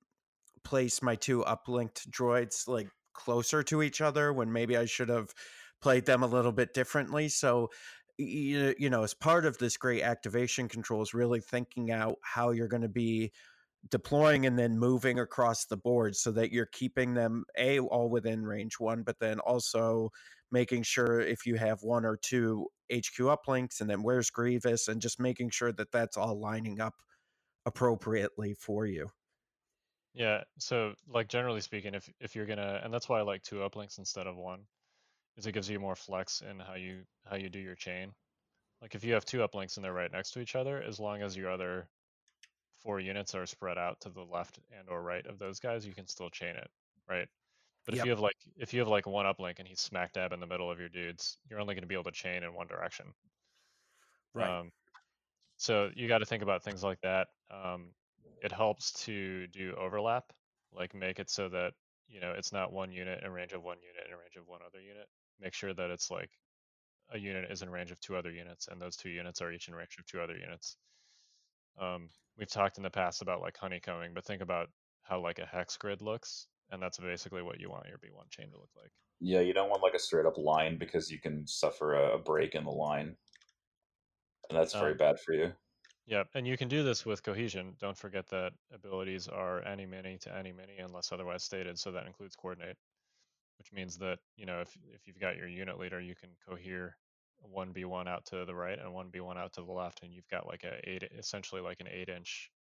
[0.64, 5.34] placed my two uplinked droids like closer to each other when maybe I should have
[5.82, 7.30] played them a little bit differently.
[7.30, 7.70] So,
[8.18, 12.52] you, you know, as part of this great activation control is really thinking out how
[12.52, 13.32] you're going to be
[13.90, 18.44] deploying and then moving across the board so that you're keeping them a all within
[18.44, 20.10] range one but then also
[20.52, 25.02] making sure if you have one or two hq uplinks and then where's grievous and
[25.02, 26.94] just making sure that that's all lining up
[27.66, 29.10] appropriately for you
[30.14, 30.44] Yeah.
[30.60, 33.98] So like generally speaking, if if you're gonna, and that's why I like two uplinks
[33.98, 34.60] instead of one,
[35.38, 38.14] is it gives you more flex in how you how you do your chain.
[38.82, 41.22] Like if you have two uplinks and they're right next to each other, as long
[41.22, 41.88] as your other
[42.82, 45.94] four units are spread out to the left and or right of those guys, you
[45.94, 46.70] can still chain it,
[47.10, 47.28] right?
[47.86, 50.32] But if you have like if you have like one uplink and he's smack dab
[50.32, 52.54] in the middle of your dudes, you're only going to be able to chain in
[52.54, 53.14] one direction.
[54.60, 54.72] Um,
[55.58, 57.28] so you got to think about things like that.
[57.52, 57.90] Um,
[58.44, 60.34] it helps to do overlap,
[60.74, 61.74] like make it so that
[62.08, 64.62] you know it's not one unit in range of one unit in range of one
[64.66, 65.08] other unit.
[65.40, 66.32] Make sure that it's like
[67.12, 69.68] a unit is in range of two other units, and those two units are each
[69.70, 70.78] in range of two other units.
[71.78, 74.70] Um, we've talked in the past about like honeycombing, but think about
[75.04, 78.50] how like a hex grid looks, and that's basically what you want your B1 chain
[78.52, 78.92] to look like.
[79.20, 79.40] yeah.
[79.40, 82.64] You don't want like a straight up line because you can suffer a, break in
[82.66, 83.18] the line,
[84.50, 85.54] and that's very Um, bad for you.
[86.06, 87.76] Yep, and you can do this with cohesion.
[87.80, 92.08] Don't forget that abilities are any many to any many unless otherwise stated, so that
[92.08, 92.78] includes coordinate,
[93.58, 96.98] which means that, you know, if if you've got your unit leader, you can cohere
[97.40, 100.28] one B1 out to the right and one B1 out to the left, and you've
[100.28, 102.52] got like a eight essentially like an eight inch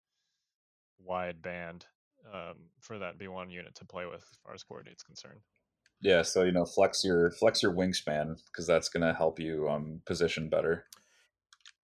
[0.99, 1.87] wide band
[2.33, 5.41] um, for that B1 unit to play with as far as coordinates concerned.
[6.01, 10.03] Yeah, so you know, flex your flex your wingspan because that's gonna help you um
[10.07, 10.87] position better.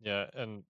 [0.01, 0.65] Yeah, and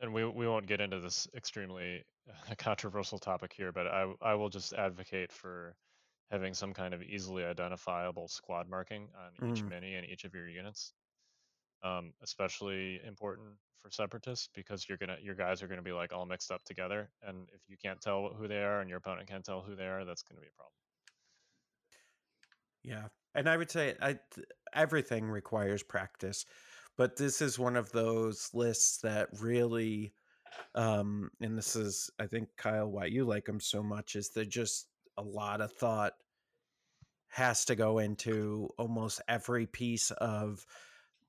[0.00, 2.04] and we we won't get into this extremely
[2.58, 5.76] controversial topic here, but I I will just advocate for
[6.30, 9.68] having some kind of easily identifiable squad marking on each Mm.
[9.68, 10.94] mini and each of your units.
[11.82, 16.26] Um, especially important for separatists because you're gonna your guys are gonna be like all
[16.26, 19.44] mixed up together, and if you can't tell who they are and your opponent can't
[19.44, 20.74] tell who they are, that's gonna be a problem.
[22.82, 23.08] Yeah.
[23.34, 24.18] And I would say I
[24.74, 26.44] everything requires practice,
[27.00, 30.12] but this is one of those lists that really
[30.74, 34.50] um and this is I think Kyle why you like them so much is that
[34.50, 34.86] just
[35.16, 36.12] a lot of thought
[37.28, 40.66] has to go into almost every piece of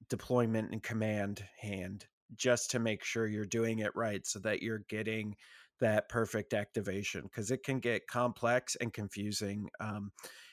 [0.09, 2.05] deployment and command hand
[2.35, 5.37] just to make sure you're doing it right so that you're getting
[5.79, 9.69] that perfect activation because it can get complex and confusing.
[9.79, 10.11] Um,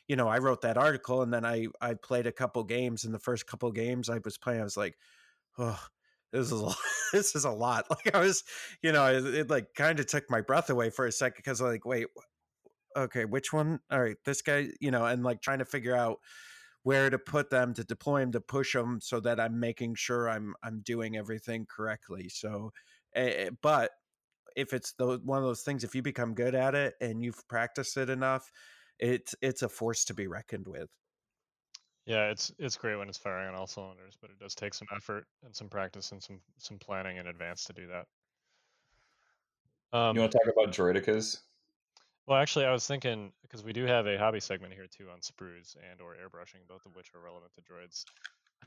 [0.09, 3.05] you know, I wrote that article and then I I played a couple games.
[3.05, 4.97] And the first couple games I was playing, I was like,
[5.59, 5.79] oh,
[6.33, 6.71] this is a
[7.13, 7.87] this is a lot.
[7.91, 8.43] Like I was,
[8.83, 11.61] you know, it, it like kind of took my breath away for a second because
[11.61, 12.07] like, wait,
[12.97, 13.81] okay, which one?
[13.91, 16.19] All right, this guy, you know, and like trying to figure out
[16.85, 20.29] where to put them to deploy them to push them so that I'm making sure
[20.29, 22.29] I'm I'm doing everything correctly.
[22.31, 22.73] So,
[23.15, 23.91] uh, but
[24.57, 27.47] if it's the, one of those things, if you become good at it and you've
[27.49, 28.51] practiced it enough,
[28.99, 30.89] it's it's a force to be reckoned with.
[32.07, 34.89] Yeah, it's it's great when it's firing on all cylinders, but it does take some
[34.95, 38.07] effort and some practice and some some planning in advance to do that.
[39.97, 41.41] Um, you want to talk about droidekas?
[42.27, 45.21] Well, actually, I was thinking because we do have a hobby segment here too on
[45.21, 48.05] sprues and or airbrushing, both of which are relevant to droids.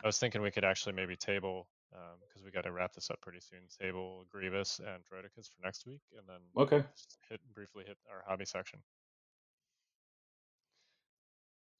[0.04, 3.12] I was thinking we could actually maybe table because um, we got to wrap this
[3.12, 3.60] up pretty soon.
[3.80, 6.84] Table Grievous and Droidekas for next week, and then okay,
[7.30, 8.80] hit briefly hit our hobby section.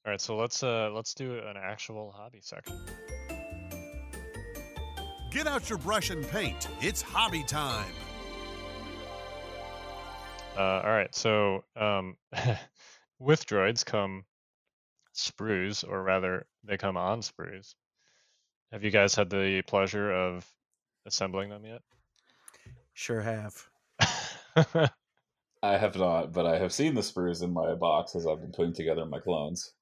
[0.04, 2.76] All right, so let's uh let's do an actual hobby section.
[5.30, 6.68] Get out your brush and paint.
[6.80, 7.92] It's hobby time.
[10.56, 12.16] Uh, all right, so um,
[13.18, 14.24] with droids come
[15.14, 17.74] sprues, or rather, they come on sprues.
[18.72, 20.46] Have you guys had the pleasure of
[21.06, 21.80] assembling them yet?
[22.92, 23.66] Sure have.
[25.62, 28.52] I have not, but I have seen the sprues in my box as I've been
[28.52, 29.72] putting together my clones.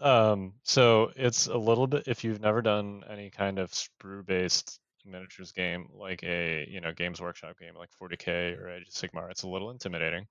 [0.00, 4.80] Um, so it's a little bit if you've never done any kind of sprue based
[5.04, 9.30] miniatures game like a you know Games Workshop game like 40k or Age of Sigmar,
[9.30, 10.26] it's a little intimidating.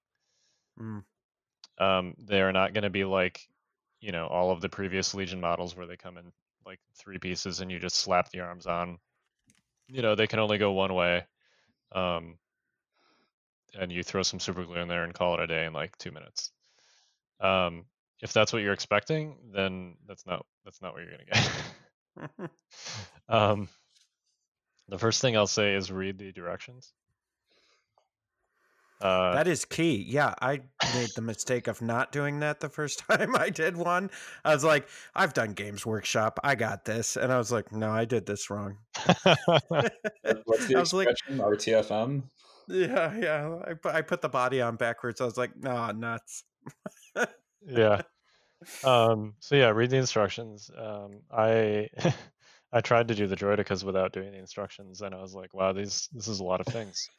[0.80, 1.04] Mm.
[1.78, 3.48] Um, they are not going to be like
[4.02, 6.32] you know all of the previous Legion models where they come in
[6.66, 8.98] like three pieces and you just slap the arms on.
[9.88, 11.26] You know they can only go one way.
[11.92, 12.38] Um,
[13.78, 15.98] and you throw some super glue in there and call it a day in like
[15.98, 16.52] two minutes.
[17.40, 17.86] Um,
[18.22, 22.50] if that's what you're expecting, then that's not that's not what you're gonna get.
[23.30, 23.70] um,
[24.88, 26.94] the first thing I'll say is read the directions.
[29.02, 30.06] Uh, that is key.
[30.10, 30.60] Yeah, I
[30.94, 34.12] made the mistake of not doing that the first time I did one.
[34.44, 36.40] I was like, I've done Games Workshop.
[36.44, 37.16] I got this.
[37.16, 38.78] And I was like, no, I did this wrong.
[39.16, 41.38] What's the expression?
[41.38, 42.24] Like, RTFM?
[42.68, 43.60] Yeah, yeah.
[43.86, 45.22] I, I put the body on backwards.
[45.22, 46.44] I was like, nah, nuts.
[47.66, 48.02] Yeah.
[48.84, 50.70] Um, so yeah, read the instructions.
[50.76, 51.90] Um, I
[52.72, 55.74] I tried to do the droidekas without doing the instructions, and I was like, wow,
[55.74, 57.10] these this is a lot of things.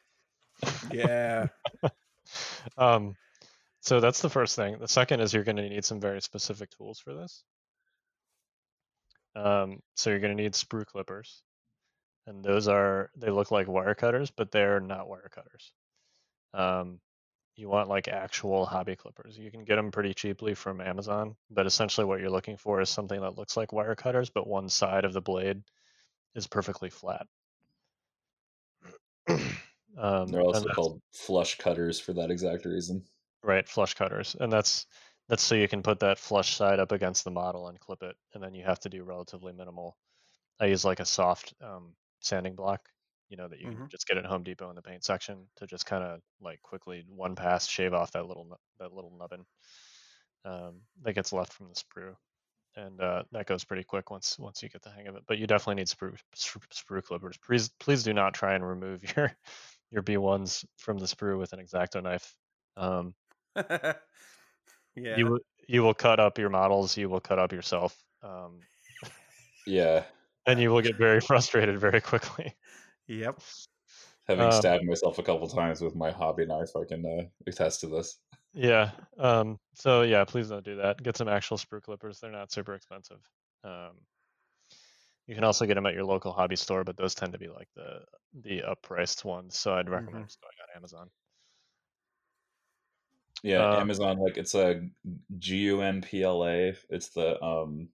[0.91, 1.47] Yeah.
[2.77, 3.15] um,
[3.81, 4.77] so that's the first thing.
[4.79, 7.43] The second is you're going to need some very specific tools for this.
[9.35, 11.41] Um, so you're going to need sprue clippers,
[12.27, 15.71] and those are they look like wire cutters, but they're not wire cutters.
[16.53, 16.99] Um,
[17.61, 19.37] you want like actual hobby clippers.
[19.37, 22.89] You can get them pretty cheaply from Amazon, but essentially what you're looking for is
[22.89, 25.61] something that looks like wire cutters, but one side of the blade
[26.33, 27.27] is perfectly flat.
[29.29, 33.03] um, They're also called flush cutters for that exact reason.
[33.43, 34.87] Right, flush cutters, and that's
[35.29, 38.15] that's so you can put that flush side up against the model and clip it,
[38.33, 39.97] and then you have to do relatively minimal.
[40.59, 42.89] I use like a soft um, sanding block
[43.31, 43.85] you know that you mm-hmm.
[43.89, 47.05] just get at Home Depot in the paint section to just kind of like quickly
[47.07, 49.45] one pass shave off that little that little nubbin
[50.43, 52.13] um, that gets left from the sprue,
[52.75, 55.23] and uh, that goes pretty quick once once you get the hang of it.
[55.27, 57.37] But you definitely need sprue sprue clippers.
[57.37, 59.31] Please please do not try and remove your
[59.91, 62.35] your B1s from the sprue with an exacto knife.
[62.75, 63.13] Um,
[63.55, 63.93] yeah,
[64.95, 66.97] you you will cut up your models.
[66.97, 67.95] You will cut up yourself.
[68.23, 68.59] Um,
[69.65, 70.03] yeah,
[70.45, 72.55] and you will get very frustrated very quickly.
[73.11, 73.41] Yep.
[74.27, 77.81] Having um, stabbed myself a couple times with my hobby knife, I can uh, attest
[77.81, 78.19] to this.
[78.53, 78.91] Yeah.
[79.17, 81.03] Um, so yeah, please don't do that.
[81.03, 82.19] Get some actual sprue clippers.
[82.19, 83.19] They're not super expensive.
[83.65, 83.91] Um,
[85.27, 87.49] you can also get them at your local hobby store, but those tend to be
[87.49, 87.99] like the
[88.43, 89.59] the uppriced ones.
[89.59, 90.25] So I'd recommend mm-hmm.
[90.25, 91.09] just going on Amazon.
[93.43, 94.19] Yeah, uh, Amazon.
[94.19, 94.87] Like it's a
[95.37, 96.75] G U N P L A.
[96.89, 97.89] It's the um,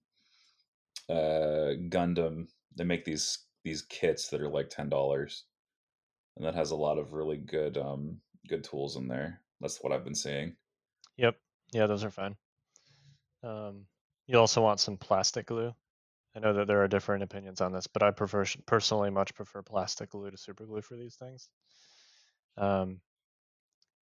[1.10, 2.48] uh, Gundam.
[2.76, 5.44] They make these these kits that are like ten dollars,
[6.36, 9.42] and that has a lot of really good um good tools in there.
[9.60, 10.56] That's what I've been seeing.
[11.18, 11.36] Yep.
[11.74, 12.38] Yeah, those are fine.
[13.44, 13.86] Um,
[14.26, 15.74] you also want some plastic glue.
[16.36, 19.62] I know that there are different opinions on this, but I prefer personally much prefer
[19.62, 21.50] plastic glue to super glue for these things.
[22.58, 23.02] Um,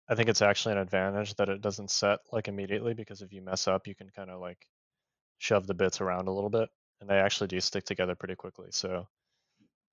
[0.08, 3.42] I think it's actually an advantage that it doesn't set like immediately because if you
[3.42, 4.66] mess up, you can kind of like
[5.38, 6.68] shove the bits around a little bit,
[7.00, 8.68] and they actually do stick together pretty quickly.
[8.70, 9.06] So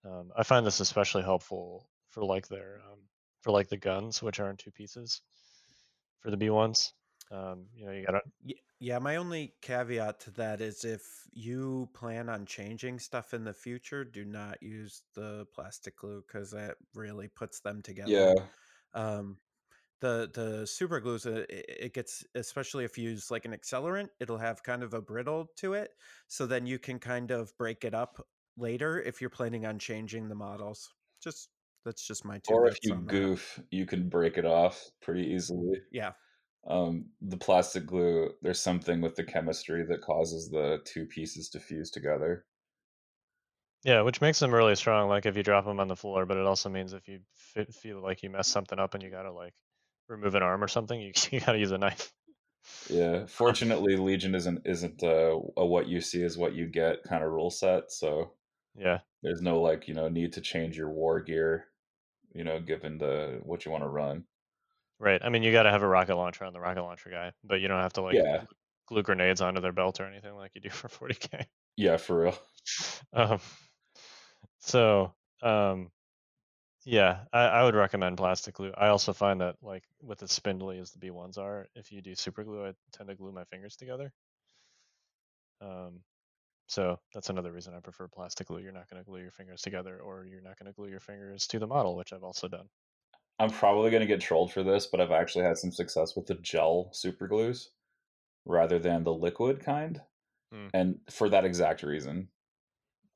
[0.06, 3.10] um, I find this especially helpful for like their um,
[3.42, 5.22] for like the guns, which are in two pieces
[6.22, 6.94] for the B ones.
[7.32, 8.22] Um, you know, you gotta
[8.80, 13.54] Yeah, my only caveat to that is if you plan on changing stuff in the
[13.54, 18.34] future, do not use the plastic glue because that really puts them together.
[18.34, 18.48] Yeah,
[18.94, 19.40] Um,
[20.02, 24.38] the the super glues, it, it gets especially if you use like an accelerant, it'll
[24.40, 25.92] have kind of a brittle to it.
[26.28, 28.28] So then you can kind of break it up
[28.58, 30.94] later if you're planning on changing the models.
[31.22, 31.50] Just
[31.86, 33.18] that's just my two or if you on that.
[33.18, 35.82] goof, you can break it off pretty easily.
[35.92, 36.14] Yeah,
[36.68, 41.60] Um, the plastic glue, there's something with the chemistry that causes the two pieces to
[41.62, 42.48] fuse together.
[43.84, 45.10] yeah, which makes them really strong.
[45.10, 47.66] Like if you drop them on the floor, but it also means if you fe-
[47.66, 49.54] feel like you mess something up and you gotta like
[50.08, 52.14] remove an arm or something, you you gotta use a knife.
[52.90, 57.24] Yeah, fortunately, Legion isn't isn't uh, a what you see is what you get kind
[57.24, 57.92] of rule set.
[57.92, 58.34] So
[58.76, 61.70] Yeah, there's no like you know need to change your war gear,
[62.34, 64.28] you know, given the what you want to run.
[65.00, 65.22] right.
[65.24, 67.68] I mean, you gotta have a rocket launcher on the rocket launcher guy, but you
[67.68, 68.46] don't have to like Yeah.
[68.88, 71.48] glue grenades onto their belt or anything like you do for 40k.
[71.76, 72.38] Yeah, for real.
[73.14, 73.40] um,
[74.60, 75.92] so um,
[76.86, 78.74] yeah, I, I would recommend plastic glue.
[78.74, 82.02] I also find that like with as spindly as the B ones are, if you
[82.02, 84.14] do super glue, I tend to glue my fingers together.
[86.68, 88.60] So that's another reason I prefer plastic glue.
[88.60, 91.00] You're not going to glue your fingers together, or you're not going to glue your
[91.00, 92.70] fingers to the model, which I've also done.
[93.40, 96.28] I'm probably going to get trolled for this, but I've actually had some success with
[96.28, 97.72] the gel super glues
[98.46, 100.02] rather than the liquid kind.
[100.52, 100.68] Hmm.
[100.74, 102.30] And for that exact reason.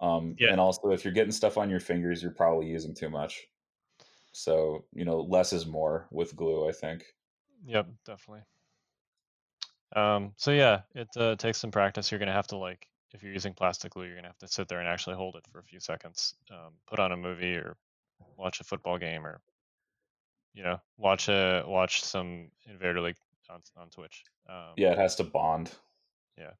[0.01, 0.51] Um, Yeah.
[0.51, 3.47] And also, if you're getting stuff on your fingers, you're probably using too much.
[4.33, 7.05] So, you know, less is more with glue, I think.
[7.65, 8.43] Yep, definitely.
[9.95, 12.11] Um, so yeah, it uh, takes some practice.
[12.11, 14.67] You're gonna have to like, if you're using plastic glue, you're gonna have to sit
[14.67, 16.35] there and actually hold it for a few seconds.
[16.51, 17.77] Um, put on a movie or
[18.35, 19.41] watch a football game or,
[20.53, 23.17] you know, watch a watch some Invader League
[23.49, 24.23] on on Twitch.
[24.49, 25.71] Um, Yeah, it has to bond.
[26.37, 26.51] Yeah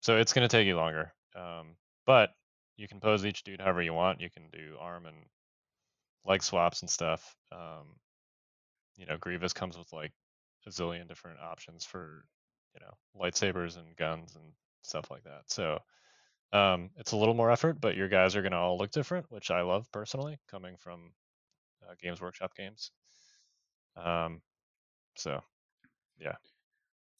[0.00, 1.12] so it's gonna take you longer.
[1.34, 1.76] Um,
[2.06, 2.30] but
[2.76, 4.20] you can pose each dude however you want.
[4.20, 5.26] You can do arm and
[6.24, 7.36] leg swaps and stuff.
[7.52, 7.96] Um,
[8.96, 10.12] you know, Grievous comes with like
[10.66, 12.24] a zillion different options for,
[12.74, 14.52] you know, lightsabers and guns and
[14.82, 15.42] stuff like that.
[15.46, 15.78] So
[16.52, 19.50] um, it's a little more effort, but your guys are gonna all look different, which
[19.50, 21.12] I love personally, coming from
[21.82, 22.90] uh, Games Workshop games.
[23.96, 24.42] Um,
[25.16, 25.42] so
[26.18, 26.36] yeah.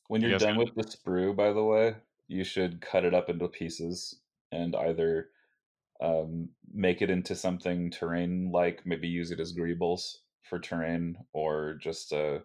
[0.09, 1.97] When You you're guys done got with the sprue, by the way,
[2.29, 5.29] you should cut it up into pieces and either
[6.01, 11.75] um, make it into something terrain like, maybe use it as greebles for terrain, or
[11.75, 12.39] just uh,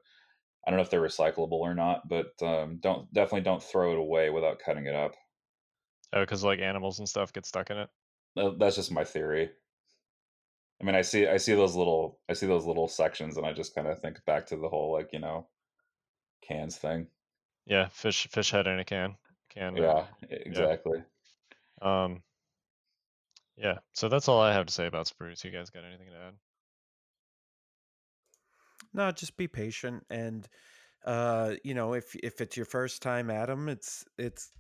[0.66, 3.99] I don't know if they're recyclable or not, but um, don't definitely don't throw it
[3.99, 5.14] away without cutting it up.
[6.14, 7.89] oh, because like animals and stuff get stuck in it.
[8.36, 9.51] Tha- That's just my theory.
[10.82, 13.53] I mean, I see I see those little I see those little sections, and I
[13.53, 15.47] just kind of think back to the whole like you know
[16.47, 17.07] cans thing.
[17.66, 19.16] Yeah, fish fish head in a can.
[19.49, 19.78] Can.
[19.78, 21.03] Yeah, exactly.
[21.82, 22.24] Um,
[23.55, 25.43] yeah, so that's all I have to say about sprues.
[25.43, 26.34] You guys got anything to add?
[28.94, 30.48] No, just be patient and
[31.06, 34.54] uh you know if if it's your first time at 'em, it's it's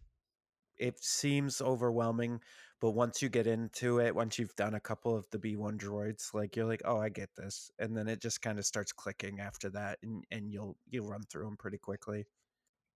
[0.77, 2.41] it seems overwhelming
[2.81, 6.33] but once you get into it once you've done a couple of the b1 droids
[6.33, 9.39] like you're like oh i get this and then it just kind of starts clicking
[9.39, 12.27] after that and and you'll you'll run through them pretty quickly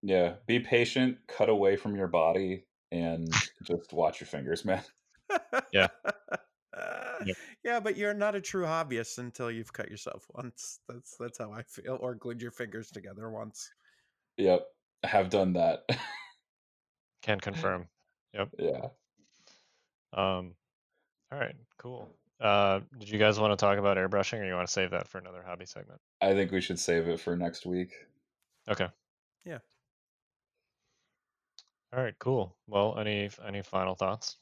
[0.02, 4.84] Yeah, be patient, cut away from your body, and just watch your fingers, man.
[5.72, 5.88] Yeah.
[7.24, 7.36] Yep.
[7.64, 11.52] yeah but you're not a true hobbyist until you've cut yourself once that's that's how
[11.52, 13.70] i feel or glued your fingers together once
[14.38, 14.68] Yep,
[15.02, 15.84] I have done that.
[17.22, 17.88] Can confirm.
[18.32, 18.50] Yep.
[18.58, 18.86] Yeah.
[20.12, 20.54] Um,
[21.32, 22.08] all right, cool.
[22.40, 25.08] Uh, did you guys want to talk about airbrushing, or you want to save that
[25.08, 26.00] for another hobby segment?
[26.20, 27.92] I think we should save it for next week.
[28.68, 28.86] Okay.
[29.44, 29.58] Yeah.
[31.92, 32.56] All right, cool.
[32.68, 34.36] Well, any any final thoughts?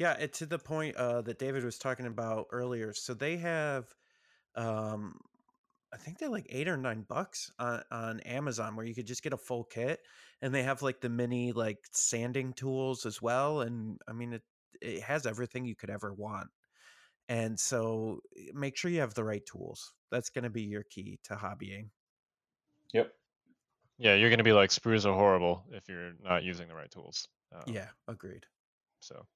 [0.00, 2.94] Yeah, it, to the point uh, that David was talking about earlier.
[2.94, 3.94] So they have,
[4.56, 5.18] um,
[5.92, 9.22] I think they're like eight or nine bucks on, on Amazon, where you could just
[9.22, 10.00] get a full kit,
[10.42, 13.62] and they have like the mini like sanding tools as well.
[13.62, 14.44] And I mean, it
[14.82, 16.50] it has everything you could ever want.
[17.28, 19.94] And so eh, make sure you have the right tools.
[20.10, 21.90] That's going to be your key to hobbying.
[22.92, 23.14] Yep.
[23.98, 27.28] Yeah, you're gonna be like sprues are horrible if you're not using the right tools.
[27.52, 28.46] Um, Yeah, agreed.
[29.00, 29.28] So,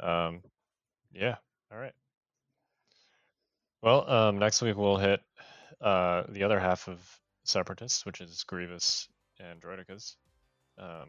[0.00, 0.42] um,
[1.12, 1.36] yeah.
[1.72, 1.94] All right.
[3.82, 5.20] Well, um, next week we'll hit
[5.80, 6.98] uh, the other half of
[7.44, 10.16] Separatists, which is Grievous and Droidekas.
[10.78, 11.08] Um,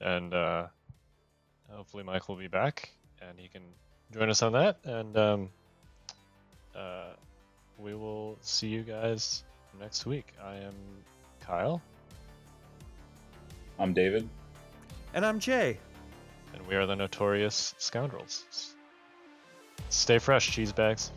[0.00, 0.66] and uh,
[1.70, 3.62] hopefully Mike will be back and he can
[4.12, 4.78] join us on that.
[4.84, 5.50] And um,
[6.74, 7.14] uh,
[7.78, 9.44] we will see you guys
[9.80, 10.32] next week.
[10.42, 10.74] I am
[11.40, 11.82] Kyle,
[13.78, 14.26] I'm David.
[15.12, 15.78] And I'm Jay.
[16.54, 18.74] And we are the Notorious Scoundrels.
[19.88, 21.12] Stay fresh, cheese bags.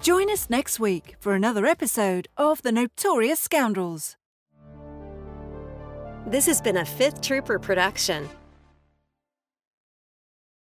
[0.00, 4.16] Join us next week for another episode of The Notorious Scoundrels.
[6.26, 8.28] This has been a Fifth Trooper production.